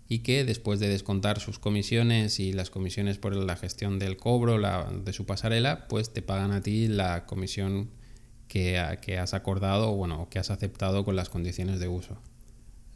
y 0.10 0.20
que 0.20 0.44
después 0.44 0.82
de 0.82 0.90
descontar 0.90 1.40
sus 1.40 1.58
comisiones 1.58 2.42
y 2.42 2.52
las 2.52 2.70
comisiones 2.70 3.18
por 3.18 3.34
la 3.34 3.56
gestión 3.56 3.98
del 3.98 4.18
cobro 4.18 4.60
de 4.60 5.13
su 5.13 5.25
pasarela, 5.25 5.88
pues 5.88 6.12
te 6.12 6.22
pagan 6.22 6.52
a 6.52 6.62
ti 6.62 6.90
la 6.90 7.25
comisión 7.28 7.90
que, 8.50 9.00
que 9.02 9.20
has 9.20 9.34
acordado 9.34 9.90
o 9.90 9.96
bueno, 9.96 10.28
que 10.30 10.38
has 10.38 10.52
aceptado 10.52 11.06
con 11.06 11.16
las 11.16 11.30
condiciones 11.30 11.80
de 11.80 11.88
uso. 11.88 12.18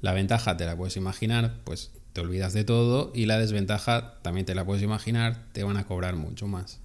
La 0.02 0.12
ventaja 0.12 0.58
te 0.58 0.66
la 0.66 0.76
puedes 0.76 0.98
imaginar, 0.98 1.62
pues 1.64 1.92
te 2.12 2.20
olvidas 2.20 2.52
de 2.52 2.66
todo 2.66 3.14
y 3.16 3.28
la 3.28 3.40
desventaja 3.40 4.20
también 4.24 4.46
te 4.46 4.56
la 4.56 4.66
puedes 4.66 4.84
imaginar, 4.84 5.48
te 5.54 5.64
van 5.64 5.78
a 5.78 5.86
cobrar 5.86 6.18
mucho 6.18 6.48
más. 6.48 6.82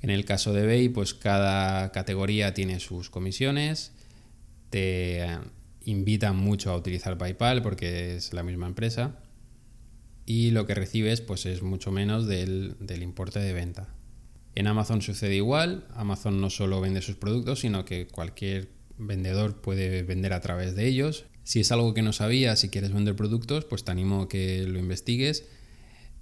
En 0.00 0.10
el 0.10 0.24
caso 0.24 0.52
de 0.52 0.62
eBay, 0.62 0.88
pues 0.88 1.14
cada 1.14 1.90
categoría 1.92 2.54
tiene 2.54 2.80
sus 2.80 3.10
comisiones, 3.10 3.92
te 4.70 5.26
invitan 5.84 6.36
mucho 6.36 6.70
a 6.70 6.76
utilizar 6.76 7.18
PayPal 7.18 7.62
porque 7.62 8.16
es 8.16 8.32
la 8.32 8.42
misma 8.42 8.66
empresa 8.66 9.18
y 10.26 10.50
lo 10.50 10.66
que 10.66 10.74
recibes 10.74 11.20
pues 11.20 11.46
es 11.46 11.62
mucho 11.62 11.90
menos 11.90 12.26
del, 12.26 12.76
del 12.80 13.02
importe 13.02 13.40
de 13.40 13.52
venta. 13.52 13.88
En 14.54 14.66
Amazon 14.66 15.02
sucede 15.02 15.36
igual, 15.36 15.86
Amazon 15.94 16.40
no 16.40 16.50
solo 16.50 16.80
vende 16.80 17.00
sus 17.00 17.16
productos, 17.16 17.60
sino 17.60 17.84
que 17.84 18.06
cualquier 18.06 18.68
vendedor 18.98 19.60
puede 19.60 20.02
vender 20.02 20.32
a 20.32 20.40
través 20.40 20.74
de 20.74 20.86
ellos. 20.86 21.24
Si 21.44 21.60
es 21.60 21.72
algo 21.72 21.94
que 21.94 22.02
no 22.02 22.12
sabías, 22.12 22.60
si 22.60 22.68
quieres 22.68 22.92
vender 22.92 23.16
productos, 23.16 23.64
pues 23.64 23.84
te 23.84 23.92
animo 23.92 24.22
a 24.22 24.28
que 24.28 24.64
lo 24.64 24.78
investigues 24.78 25.46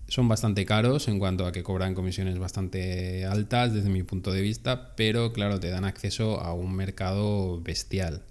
Son 0.09 0.29
bastante 0.29 0.65
caros 0.65 1.09
en 1.09 1.19
cuanto 1.19 1.47
a 1.47 1.53
que 1.53 1.65
cobran 1.65 1.95
comisiones 1.95 2.39
bastante 2.39 3.25
altas 3.25 3.75
desde 3.75 3.91
mi 3.91 4.05
punto 4.05 4.33
de 4.33 4.41
vista, 4.41 4.95
pero 4.95 5.33
claro, 5.33 5.59
te 5.59 5.69
dan 5.69 5.85
acceso 5.85 6.41
a 6.41 6.55
un 6.55 6.75
mercado 6.77 7.61
bestial. 7.61 8.23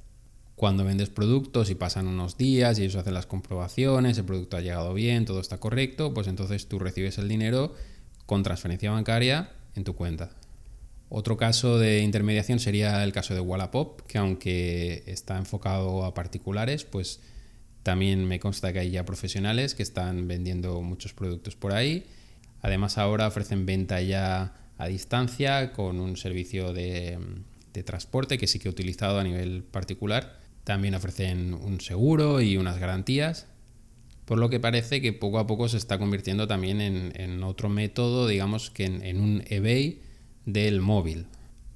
Cuando 0.55 0.85
vendes 0.85 1.09
productos 1.09 1.69
y 1.69 1.75
pasan 1.75 2.07
unos 2.07 2.37
días 2.37 2.79
y 2.79 2.83
ellos 2.83 2.95
hacen 2.95 3.13
las 3.13 3.25
comprobaciones, 3.25 4.17
el 4.17 4.23
producto 4.23 4.55
ha 4.55 4.61
llegado 4.61 4.93
bien, 4.93 5.25
todo 5.25 5.41
está 5.41 5.57
correcto, 5.57 6.13
pues 6.13 6.27
entonces 6.27 6.67
tú 6.67 6.79
recibes 6.79 7.17
el 7.17 7.27
dinero 7.27 7.73
con 8.25 8.41
transferencia 8.41 8.91
bancaria 8.91 9.49
en 9.75 9.83
tu 9.83 9.95
cuenta. 9.95 10.29
Otro 11.09 11.35
caso 11.35 11.77
de 11.77 11.99
intermediación 11.99 12.59
sería 12.59 13.03
el 13.03 13.11
caso 13.11 13.33
de 13.33 13.41
Wallapop, 13.41 14.01
que 14.07 14.17
aunque 14.17 15.03
está 15.07 15.37
enfocado 15.37 16.05
a 16.05 16.13
particulares, 16.13 16.85
pues 16.85 17.19
también 17.85 18.25
me 18.25 18.39
consta 18.39 18.73
que 18.73 18.79
hay 18.79 18.89
ya 18.89 19.05
profesionales 19.05 19.75
que 19.75 19.83
están 19.83 20.27
vendiendo 20.27 20.81
muchos 20.81 21.13
productos 21.13 21.55
por 21.55 21.71
ahí. 21.71 22.07
Además 22.63 22.97
ahora 22.97 23.27
ofrecen 23.27 23.67
venta 23.67 24.01
ya 24.01 24.55
a 24.79 24.87
distancia 24.87 25.71
con 25.71 25.99
un 25.99 26.17
servicio 26.17 26.73
de, 26.73 27.19
transporte 27.85 28.39
que 28.39 28.47
sí 28.47 28.57
que 28.57 28.69
he 28.69 28.71
utilizado 28.71 29.19
a 29.19 29.23
nivel 29.23 29.61
particular. 29.61 30.39
También 30.63 30.95
ofrecen 30.95 31.53
un 31.53 31.79
seguro 31.79 32.41
y 32.41 32.57
unas 32.57 32.79
garantías. 32.79 33.45
Por 34.25 34.39
lo 34.39 34.49
que 34.49 34.59
parece 34.59 34.99
que 34.99 35.13
poco 35.13 35.37
a 35.37 35.45
poco 35.45 35.69
se 35.69 35.77
está 35.77 35.99
convirtiendo 35.99 36.47
también 36.47 36.81
en, 36.81 37.43
otro 37.43 37.69
método, 37.69 38.27
digamos 38.27 38.71
que 38.71 38.85
en 38.85 39.21
un 39.21 39.43
eBay 39.47 40.01
del 40.47 40.81
móvil. 40.81 41.27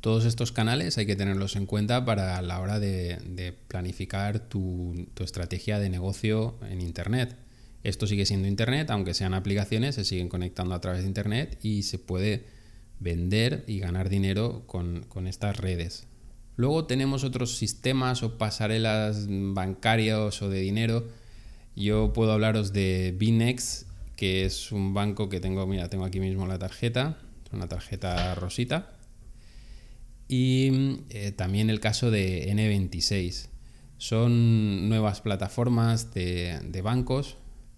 Todos 0.02 0.24
estos 0.24 0.54
canales 0.54 0.98
hay 0.98 1.06
que 1.06 1.18
tenerlos 1.18 1.58
en 1.58 1.66
cuenta 1.66 2.06
para 2.06 2.42
la 2.42 2.62
hora 2.62 2.80
de, 2.80 3.54
planificar 3.68 4.40
tu, 4.40 5.08
estrategia 5.20 5.78
de 5.78 5.90
negocio 5.90 6.58
en 6.70 6.80
Internet. 6.80 7.36
Esto 7.84 8.08
sigue 8.08 8.26
siendo 8.26 8.48
Internet, 8.48 8.92
aunque 8.92 9.14
sean 9.14 9.34
aplicaciones, 9.34 9.96
se 9.96 10.06
siguen 10.06 10.30
conectando 10.30 10.74
a 10.74 10.80
través 10.80 11.02
de 11.02 11.08
Internet 11.08 11.60
y 11.64 11.84
se 11.84 12.00
puede 12.00 12.46
vender 13.00 13.66
y 13.68 13.80
ganar 13.80 14.08
dinero 14.08 14.64
con, 14.68 15.06
estas 15.28 15.58
redes. 15.58 16.08
Luego 16.56 16.86
tenemos 16.86 17.26
otros 17.26 17.58
sistemas 17.58 18.24
o 18.24 18.38
pasarelas 18.38 19.28
bancarios 19.30 20.42
o 20.42 20.50
de 20.50 20.62
dinero. 20.62 21.08
Yo 21.76 22.14
puedo 22.14 22.32
hablaros 22.32 22.72
de 22.72 23.14
Binex, 23.18 23.86
que 24.16 24.46
es 24.46 24.72
un 24.72 24.94
banco 24.94 25.28
que 25.28 25.42
tengo, 25.42 25.68
mira, 25.68 25.90
tengo 25.90 26.06
aquí 26.06 26.22
mismo 26.22 26.48
la 26.48 26.60
tarjeta, 26.60 27.18
una 27.52 27.68
tarjeta 27.68 28.36
rosita 28.36 28.99
y 30.30 31.02
eh, 31.10 31.32
también 31.32 31.72
el 31.72 31.80
caso 31.80 32.12
de 32.12 32.48
N26. 32.54 33.50
Son 33.98 34.88
nuevas 34.88 35.20
plataformas 35.22 36.14
de, 36.14 36.82
bancos. 36.84 37.38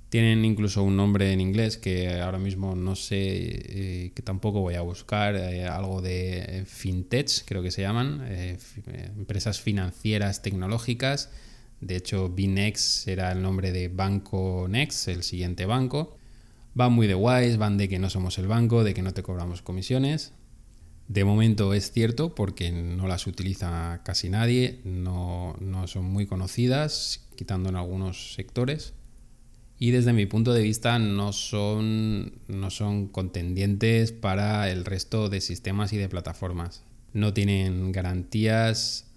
Tienen 0.10 0.44
incluso 0.44 0.84
un 0.84 0.98
nombre 0.98 1.32
en 1.32 1.40
inglés 1.40 1.78
que 1.78 2.20
ahora 2.20 2.38
mismo 2.38 2.76
no 2.76 2.98
sé, 2.98 3.16
eh, 3.22 4.12
que 4.14 4.22
tampoco 4.22 4.60
voy 4.60 4.76
a 4.76 4.82
buscar, 4.82 5.36
eh, 5.36 5.66
algo 5.66 6.02
de 6.02 6.66
fintech, 6.68 7.46
creo 7.46 7.64
que 7.64 7.72
se 7.72 7.82
llaman, 7.82 8.22
empresas 9.18 9.62
financieras 9.62 10.42
tecnológicas. 10.42 11.32
De 11.80 11.96
hecho, 11.96 12.28
Binex 12.30 12.82
será 12.82 13.32
el 13.32 13.42
nombre 13.42 13.72
de 13.72 13.88
Banco 13.88 14.68
Next, 14.70 15.08
el 15.08 15.24
siguiente 15.24 15.66
banco. 15.66 16.18
Van 16.74 16.92
muy 16.92 17.08
de 17.08 17.14
guays, 17.14 17.58
van 17.58 17.78
de 17.78 17.88
que 17.88 17.98
no 17.98 18.10
somos 18.10 18.38
el 18.38 18.48
banco, 18.48 18.84
de 18.84 18.94
que 18.94 19.02
no 19.02 19.14
te 19.14 19.24
cobramos 19.24 19.62
comisiones. 19.62 20.34
De 21.08 21.26
momento 21.26 21.74
es 21.74 21.92
cierto 21.92 22.36
porque 22.36 22.72
no 22.72 23.08
las 23.08 23.28
utiliza 23.28 24.02
casi 24.06 24.30
nadie, 24.30 24.80
no, 24.86 25.58
son 25.86 26.06
muy 26.06 26.26
conocidas, 26.26 27.28
quitando 27.36 27.70
en 27.70 27.76
algunos 27.76 28.34
sectores. 28.34 28.94
Y 29.78 29.92
desde 29.92 30.14
mi 30.14 30.26
punto 30.28 30.54
de 30.54 30.62
vista 30.62 31.00
no 31.00 31.34
son, 31.34 32.34
no 32.48 32.70
son 32.70 33.08
contendientes 33.08 34.12
para 34.12 34.70
el 34.70 34.86
resto 34.86 35.28
de 35.28 35.42
sistemas 35.42 35.92
y 35.92 35.98
de 35.98 36.08
plataformas. 36.08 36.84
No 37.14 37.34
tienen 37.34 37.92
garantías. 37.92 39.08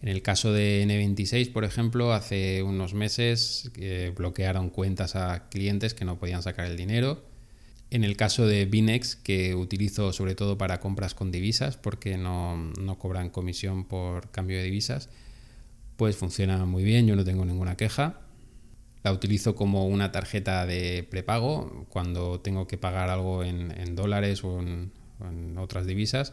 En 0.00 0.08
el 0.08 0.22
caso 0.22 0.52
de 0.52 0.84
N26, 0.86 1.52
por 1.52 1.64
ejemplo, 1.64 2.12
hace 2.12 2.62
unos 2.62 2.94
meses 2.94 3.70
bloquearon 4.16 4.70
cuentas 4.70 5.16
a 5.16 5.48
clientes 5.48 5.92
que 5.92 6.04
no 6.04 6.18
podían 6.18 6.42
sacar 6.42 6.66
el 6.66 6.76
dinero 6.76 7.31
en 7.92 8.04
el 8.04 8.16
caso 8.16 8.46
de 8.46 8.64
Binex, 8.64 9.16
que 9.16 9.54
utilizo 9.54 10.14
sobre 10.14 10.34
todo 10.34 10.56
para 10.56 10.80
compras 10.80 11.12
con 11.14 11.30
divisas, 11.30 11.76
porque 11.76 12.16
no, 12.16 12.72
cobran 12.98 13.28
comisión 13.28 13.84
por 13.84 14.30
cambio 14.30 14.56
de 14.56 14.64
divisas, 14.64 15.10
pues 15.98 16.16
funciona 16.16 16.64
muy 16.64 16.84
bien, 16.84 17.06
yo 17.06 17.16
no 17.16 17.24
tengo 17.24 17.44
ninguna 17.44 17.76
queja. 17.76 18.20
La 19.02 19.12
utilizo 19.12 19.54
como 19.54 19.86
una 19.86 20.10
tarjeta 20.10 20.64
de 20.64 21.06
prepago 21.10 21.84
cuando 21.90 22.40
tengo 22.40 22.66
que 22.66 22.78
pagar 22.78 23.10
algo 23.10 23.44
en, 23.44 23.94
dólares 23.94 24.42
o 24.42 24.60
en, 24.60 24.90
otras 25.58 25.86
divisas, 25.86 26.32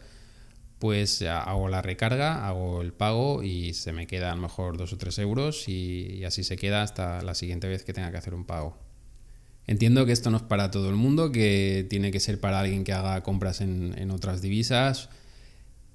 pues 0.80 1.22
hago 1.24 1.68
la 1.68 1.82
recarga, 1.82 2.48
hago 2.48 2.82
el 2.82 2.94
pago 2.94 3.44
y 3.44 3.74
se 3.74 3.92
me 3.92 4.08
queda 4.08 4.32
a 4.32 4.36
lo 4.36 4.42
mejor 4.42 4.78
dos 4.78 4.94
o 4.94 4.98
tres 4.98 5.20
euros 5.20 5.68
y 5.68 6.24
así 6.24 6.46
se 6.46 6.56
queda 6.56 6.84
hasta 6.84 7.22
la 7.22 7.36
siguiente 7.36 7.68
vez 7.68 7.84
que 7.84 7.92
tenga 7.92 8.12
que 8.12 8.18
hacer 8.18 8.34
un 8.34 8.46
pago. 8.46 8.89
Entiendo 9.70 10.08
que 10.08 10.14
esto 10.14 10.32
no 10.32 10.38
es 10.38 10.42
para 10.42 10.72
todo 10.72 10.90
el 10.90 10.96
mundo, 10.96 11.32
que 11.32 11.86
tiene 11.92 12.10
que 12.10 12.20
ser 12.20 12.40
para 12.40 12.60
alguien 12.60 12.84
que 12.84 12.92
haga 12.92 13.22
compras 13.22 13.62
en, 13.62 14.10
otras 14.10 14.42
divisas, 14.42 15.10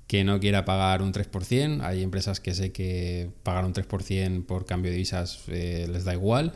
que 0.07 0.23
no 0.23 0.39
quiera 0.39 0.65
pagar 0.65 1.03
un 1.03 1.13
3%. 1.13 1.83
Hay 1.83 2.05
empresas 2.05 2.39
que 2.39 2.55
sé 2.55 2.71
que 2.71 3.33
pagar 3.43 3.65
un 3.65 3.75
3% 3.75 4.47
por 4.47 4.65
cambio 4.65 4.93
de 4.93 4.99
divisas 4.99 5.43
eh, 5.49 5.89
les 5.91 6.05
da 6.05 6.13
igual. 6.13 6.55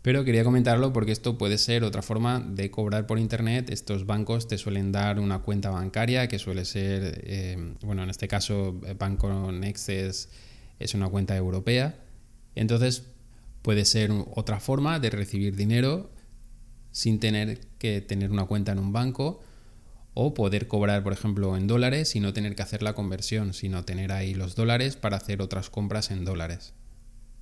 Pero 0.00 0.24
quería 0.24 0.42
comentarlo 0.42 0.94
porque 0.94 1.12
esto 1.12 1.36
puede 1.36 1.58
ser 1.58 1.84
otra 1.84 2.00
forma 2.00 2.40
de 2.40 2.70
cobrar 2.70 3.06
por 3.06 3.18
internet. 3.18 3.68
Estos 3.68 4.06
bancos 4.06 4.48
te 4.48 4.56
suelen 4.56 4.92
dar 4.92 5.20
una 5.20 5.40
cuenta 5.40 5.68
bancaria 5.68 6.26
que 6.26 6.38
suele 6.38 6.64
ser, 6.64 7.20
eh, 7.22 7.74
bueno, 7.82 8.02
en 8.02 8.08
este 8.08 8.28
caso 8.28 8.80
Banco 8.98 9.52
Next 9.52 9.90
es, 9.90 10.30
es 10.78 10.94
una 10.94 11.10
cuenta 11.10 11.36
europea. 11.36 11.98
Entonces 12.54 13.02
puede 13.60 13.84
ser 13.84 14.10
otra 14.34 14.58
forma 14.58 15.00
de 15.00 15.10
recibir 15.10 15.54
dinero 15.54 16.18
sin 16.92 17.20
tener 17.20 17.60
que 17.78 18.00
tener 18.00 18.30
una 18.30 18.46
cuenta 18.46 18.72
en 18.72 18.78
un 18.78 18.92
banco 18.92 19.40
o 20.14 20.34
poder 20.34 20.68
cobrar, 20.68 21.02
por 21.02 21.12
ejemplo, 21.12 21.56
en 21.56 21.66
dólares 21.66 22.16
y 22.16 22.20
no 22.20 22.32
tener 22.32 22.54
que 22.56 22.62
hacer 22.62 22.82
la 22.82 22.94
conversión, 22.94 23.54
sino 23.54 23.84
tener 23.84 24.12
ahí 24.12 24.34
los 24.34 24.54
dólares 24.54 24.96
para 24.96 25.16
hacer 25.16 25.40
otras 25.40 25.70
compras 25.70 26.10
en 26.10 26.24
dólares. 26.24 26.74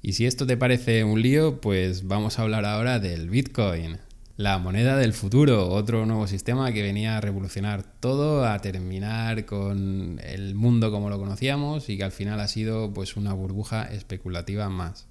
Y 0.00 0.12
si 0.12 0.26
esto 0.26 0.46
te 0.46 0.56
parece 0.56 1.02
un 1.02 1.22
lío, 1.22 1.60
pues 1.60 2.06
vamos 2.06 2.38
a 2.38 2.42
hablar 2.42 2.64
ahora 2.64 3.00
del 3.00 3.30
Bitcoin, 3.30 3.98
la 4.36 4.58
moneda 4.58 4.96
del 4.96 5.12
futuro, 5.12 5.68
otro 5.68 6.06
nuevo 6.06 6.28
sistema 6.28 6.72
que 6.72 6.82
venía 6.82 7.16
a 7.16 7.20
revolucionar 7.20 7.82
todo, 7.82 8.46
a 8.46 8.60
terminar 8.60 9.44
con 9.46 10.20
el 10.22 10.54
mundo 10.54 10.92
como 10.92 11.10
lo 11.10 11.18
conocíamos 11.18 11.88
y 11.88 11.96
que 11.96 12.04
al 12.04 12.12
final 12.12 12.38
ha 12.38 12.46
sido 12.46 12.92
pues 12.92 13.16
una 13.16 13.32
burbuja 13.32 13.82
especulativa 13.86 14.68
más. 14.68 15.07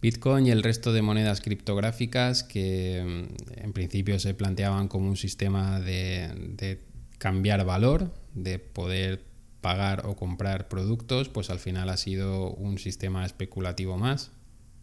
Bitcoin 0.00 0.46
y 0.46 0.50
el 0.50 0.62
resto 0.62 0.92
de 0.92 1.02
monedas 1.02 1.40
criptográficas 1.40 2.44
que 2.44 3.26
mm, 3.28 3.64
en 3.64 3.72
principio 3.72 4.18
se 4.18 4.34
planteaban 4.34 4.88
como 4.88 5.08
un 5.08 5.16
sistema 5.16 5.80
de, 5.80 6.80
cambiar 7.18 7.64
valor, 7.64 8.12
de 8.34 8.58
poder 8.58 9.24
pagar 9.60 10.06
o 10.06 10.16
comprar 10.16 10.68
productos, 10.68 11.28
pues 11.28 11.50
al 11.50 11.58
final 11.58 11.88
ha 11.88 11.96
sido 11.96 12.50
un 12.50 12.78
sistema 12.78 13.24
especulativo 13.24 13.96
más. 13.96 14.30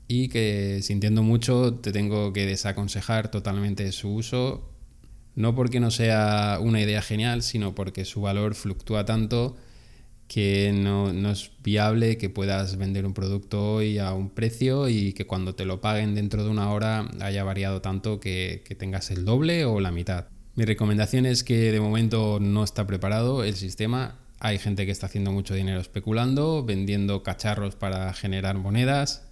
Y 0.08 0.28
que 0.28 0.80
sintiendo 0.82 1.24
mucho 1.24 1.76
te 1.76 1.92
tengo 1.92 2.34
que 2.34 2.46
desaconsejar 2.46 3.32
totalmente 3.32 3.92
su 3.92 4.14
uso, 4.14 4.70
no 5.36 5.56
porque 5.56 5.80
no 5.80 5.92
sea 5.92 6.60
una 6.62 6.82
idea 6.82 7.02
genial, 7.02 7.44
sino 7.44 7.74
porque 7.76 8.04
su 8.04 8.22
valor 8.22 8.56
fluctúa 8.56 9.06
tanto 9.06 9.56
que 10.28 10.72
no, 10.74 11.10
es 11.32 11.52
viable 11.64 12.18
que 12.18 12.30
puedas 12.30 12.78
vender 12.78 13.06
un 13.06 13.14
producto 13.14 13.76
hoy 13.76 14.00
a 14.00 14.14
un 14.14 14.30
precio 14.30 14.90
y 14.90 15.14
que 15.14 15.28
cuando 15.28 15.56
te 15.56 15.66
lo 15.66 15.82
paguen 15.82 16.16
dentro 16.16 16.44
de 16.44 16.50
una 16.50 16.72
hora 16.72 17.08
haya 17.22 17.44
variado 17.44 17.82
tanto 17.82 18.20
que, 18.20 18.64
que 18.66 18.76
tengas 18.76 19.12
el 19.12 19.26
doble 19.26 19.66
o 19.66 19.80
la 19.80 19.92
mitad. 19.92 20.28
Mi 20.56 20.66
recomendación 20.66 21.26
es 21.26 21.44
que 21.44 21.72
de 21.72 21.80
momento 21.80 22.40
no 22.40 22.64
está 22.64 22.86
preparado 22.88 23.44
el 23.44 23.56
sistema. 23.56 24.20
Hay 24.40 24.60
gente 24.60 24.86
que 24.86 24.92
está 24.92 25.08
haciendo 25.08 25.32
mucho 25.32 25.56
dinero 25.56 25.80
especulando, 25.80 26.64
vendiendo 26.64 27.24
cacharros 27.24 27.76
para 27.76 28.14
generar 28.14 28.58
monedas. 28.58 29.30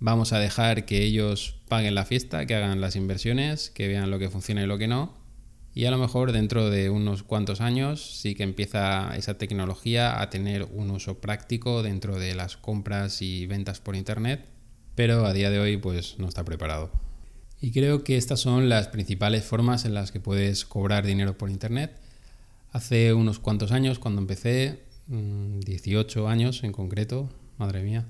Vamos 0.00 0.32
a 0.32 0.38
dejar 0.38 0.84
que 0.84 1.02
ellos 1.02 1.56
paguen 1.68 1.94
la 1.94 2.04
fiesta, 2.04 2.46
que 2.46 2.54
hagan 2.54 2.80
las 2.80 2.96
inversiones, 2.96 3.70
que 3.70 3.88
vean 3.88 4.10
lo 4.10 4.18
que 4.18 4.30
funciona 4.30 4.62
y 4.62 4.66
lo 4.66 4.78
que 4.78 4.88
no 4.88 5.21
y 5.74 5.86
a 5.86 5.90
lo 5.90 5.98
mejor 5.98 6.32
dentro 6.32 6.68
de 6.68 6.90
unos 6.90 7.22
cuantos 7.22 7.60
años 7.60 8.18
sí 8.20 8.34
que 8.34 8.42
empieza 8.42 9.16
esa 9.16 9.38
tecnología 9.38 10.20
a 10.20 10.28
tener 10.28 10.64
un 10.64 10.90
uso 10.90 11.18
práctico 11.18 11.82
dentro 11.82 12.18
de 12.18 12.34
las 12.34 12.56
compras 12.56 13.22
y 13.22 13.46
ventas 13.46 13.80
por 13.80 13.96
Internet, 13.96 14.46
pero 14.94 15.24
a 15.24 15.32
día 15.32 15.50
de 15.50 15.58
hoy 15.58 15.76
pues 15.78 16.18
no 16.18 16.28
está 16.28 16.44
preparado. 16.44 16.90
Y 17.60 17.70
creo 17.70 18.04
que 18.04 18.16
estas 18.16 18.40
son 18.40 18.68
las 18.68 18.88
principales 18.88 19.44
formas 19.44 19.84
en 19.84 19.94
las 19.94 20.10
que 20.10 20.20
puedes 20.20 20.64
cobrar 20.64 21.06
dinero 21.06 21.38
por 21.38 21.48
Internet. 21.48 21.92
Hace 22.72 23.14
unos 23.14 23.38
cuantos 23.38 23.70
años, 23.70 23.98
cuando 23.98 24.20
empecé, 24.20 24.80
18 25.06 26.24
mm, 26.24 26.26
años 26.26 26.64
en 26.64 26.72
concreto, 26.72 27.28
madre 27.58 27.82
mía, 27.82 28.06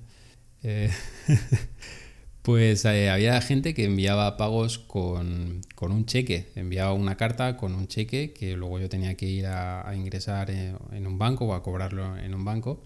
eh, 0.63 0.91
Pues 2.43 2.85
eh, 2.85 3.09
había 3.09 3.41
gente 3.41 3.73
que 3.73 3.85
enviaba 3.85 4.37
pagos 4.37 4.81
con, 4.81 5.63
un 5.81 6.07
cheque, 6.07 6.49
enviaba 6.57 6.93
una 6.93 7.17
carta 7.17 7.57
con 7.57 7.73
un 7.77 7.87
cheque 7.87 8.33
que 8.33 8.57
luego 8.57 8.81
yo 8.81 8.89
tenía 8.89 9.15
que 9.17 9.27
ir 9.27 9.47
a, 9.47 9.95
ingresar 9.95 10.51
en, 10.51 11.07
un 11.07 11.19
banco 11.19 11.45
o 11.47 11.55
a 11.55 11.63
cobrarlo 11.63 12.19
en 12.19 12.35
un 12.35 12.45
banco. 12.45 12.83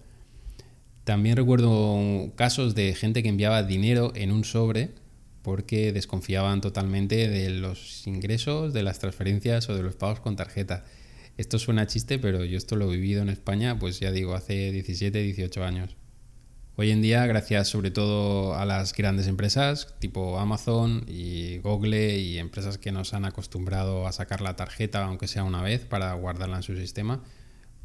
También 1.05 1.37
recuerdo 1.37 2.31
casos 2.35 2.75
de 2.75 2.93
gente 2.93 3.23
que 3.23 3.29
enviaba 3.29 3.63
dinero 3.63 4.11
en 4.13 4.31
un 4.31 4.43
sobre 4.43 4.91
porque 5.41 5.91
desconfiaban 5.91 6.61
totalmente 6.61 7.27
de 7.27 7.49
los 7.49 8.05
ingresos, 8.05 8.73
de 8.73 8.83
las 8.83 8.99
transferencias 8.99 9.69
o 9.69 9.75
de 9.75 9.81
los 9.81 9.95
pagos 9.95 10.19
con 10.19 10.35
tarjeta. 10.35 10.85
Esto 11.37 11.57
suena 11.57 11.87
chiste, 11.87 12.19
pero 12.19 12.45
yo 12.45 12.57
esto 12.57 12.75
lo 12.75 12.91
he 12.91 12.95
vivido 12.95 13.23
en 13.23 13.29
España, 13.29 13.79
pues 13.79 13.99
ya 13.99 14.11
digo, 14.11 14.35
hace 14.35 14.71
17, 14.71 15.19
18 15.19 15.63
años. 15.63 15.95
Hoy 16.79 16.91
en 16.91 17.01
día, 17.01 17.25
gracias 17.25 17.69
sobre 17.69 17.89
todo 17.89 18.53
a 18.53 18.63
las 18.63 18.93
grandes 18.93 19.25
empresas 19.25 19.95
tipo 19.97 20.37
Amazon 20.37 21.05
y 21.07 21.57
Google 21.57 22.19
y 22.19 22.37
empresas 22.37 22.77
que 22.77 22.91
nos 22.91 23.15
han 23.15 23.25
acostumbrado 23.25 24.05
a 24.05 24.11
sacar 24.11 24.41
la 24.41 24.55
tarjeta 24.55 25.03
aunque 25.03 25.27
sea 25.27 25.43
una 25.43 25.63
vez 25.63 25.85
para 25.85 26.13
guardarla 26.13 26.57
en 26.57 26.61
su 26.61 26.77
sistema, 26.77 27.23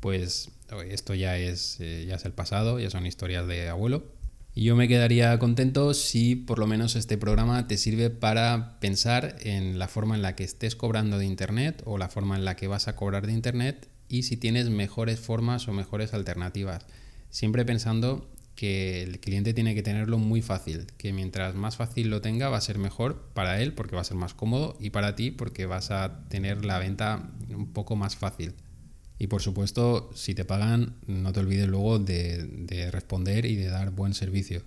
pues 0.01 0.51
esto 0.91 1.15
ya 1.15 1.39
es, 1.39 1.79
eh, 1.81 2.05
ya 2.07 2.17
es 2.17 2.27
el 2.27 2.33
pasado, 2.33 2.79
ya 2.79 2.91
son 2.91 3.07
historias 3.07 3.47
de 3.47 3.71
abuelo. 3.71 4.13
Y 4.55 4.65
yo 4.65 4.77
me 4.77 4.89
quedaría 4.89 5.39
contento 5.39 5.95
si 5.95 6.37
por 6.37 6.59
lo 6.59 6.67
menos 6.67 6.95
este 6.95 7.17
programa 7.17 7.67
te 7.67 7.79
sirve 7.79 8.11
para 8.11 8.79
pensar 8.79 9.37
en 9.41 9.79
la 9.79 9.89
forma 9.89 10.17
en 10.17 10.21
la 10.21 10.37
que 10.37 10.45
estés 10.45 10.77
cobrando 10.77 11.17
de 11.17 11.25
Internet 11.25 11.83
o 11.87 11.97
la 11.97 12.11
forma 12.11 12.37
en 12.37 12.45
la 12.45 12.57
que 12.57 12.67
vas 12.67 12.89
a 12.89 12.97
cobrar 12.97 13.27
de 13.27 13.33
Internet 13.33 13.89
y 14.11 14.25
si 14.25 14.37
tienes 14.37 14.69
mejores 14.69 15.19
formas 15.19 15.67
o 15.67 15.73
mejores 15.73 16.13
alternativas. 16.13 16.85
Siempre 17.31 17.65
pensando 17.65 18.29
que 18.55 19.03
el 19.03 19.21
cliente 19.21 19.55
tiene 19.55 19.75
que 19.75 19.83
tenerlo 19.83 20.19
muy 20.19 20.43
fácil, 20.43 20.87
que 20.99 21.13
mientras 21.13 21.55
más 21.55 21.77
fácil 21.77 22.11
lo 22.11 22.21
tenga 22.21 22.49
va 22.49 22.59
a 22.59 22.61
ser 22.61 22.79
mejor 22.79 23.31
para 23.35 23.61
él 23.61 23.73
porque 23.73 23.95
va 23.95 24.03
a 24.03 24.05
ser 24.05 24.17
más 24.17 24.35
cómodo 24.35 24.77
y 24.79 24.91
para 24.91 25.17
ti 25.17 25.31
porque 25.31 25.67
vas 25.67 25.91
a 25.91 26.29
tener 26.29 26.65
la 26.65 26.79
venta 26.79 27.31
un 27.51 27.73
poco 27.73 27.97
más 27.97 28.17
fácil. 28.17 28.55
Y 29.19 29.29
por 29.29 29.41
supuesto, 29.41 30.11
si 30.15 30.35
te 30.35 30.45
pagan, 30.45 30.97
no 31.07 31.33
te 31.33 31.41
olvides 31.41 31.69
luego 31.69 31.99
de, 31.99 32.45
de 32.45 32.91
responder 32.91 33.47
y 33.47 33.57
de 33.57 33.67
dar 33.67 33.91
buen 33.91 34.15
servicio. 34.15 34.63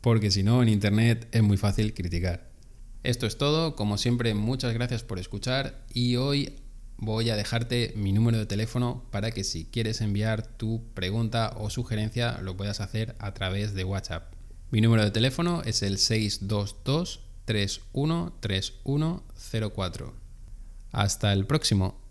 Porque 0.00 0.30
si 0.30 0.42
no, 0.42 0.62
en 0.62 0.68
Internet 0.68 1.28
es 1.32 1.42
muy 1.42 1.56
fácil 1.56 1.94
criticar. 1.94 2.50
Esto 3.04 3.26
es 3.26 3.38
todo, 3.38 3.76
como 3.76 3.96
siempre, 3.96 4.34
muchas 4.34 4.74
gracias 4.74 5.02
por 5.02 5.18
escuchar 5.18 5.84
y 5.92 6.16
hoy 6.16 6.54
voy 6.96 7.30
a 7.30 7.36
dejarte 7.36 7.92
mi 7.96 8.12
número 8.12 8.38
de 8.38 8.46
teléfono 8.46 9.04
para 9.10 9.30
que 9.30 9.44
si 9.44 9.66
quieres 9.66 10.00
enviar 10.00 10.46
tu 10.46 10.82
pregunta 10.94 11.52
o 11.56 11.70
sugerencia 11.70 12.38
lo 12.42 12.56
puedas 12.56 12.80
hacer 12.80 13.14
a 13.18 13.34
través 13.34 13.74
de 13.74 13.84
WhatsApp. 13.84 14.32
Mi 14.70 14.80
número 14.80 15.04
de 15.04 15.10
teléfono 15.10 15.62
es 15.62 15.82
el 15.82 15.98
622 15.98 17.20
313104. 17.44 20.14
Hasta 20.92 21.32
el 21.32 21.46
próximo. 21.46 22.03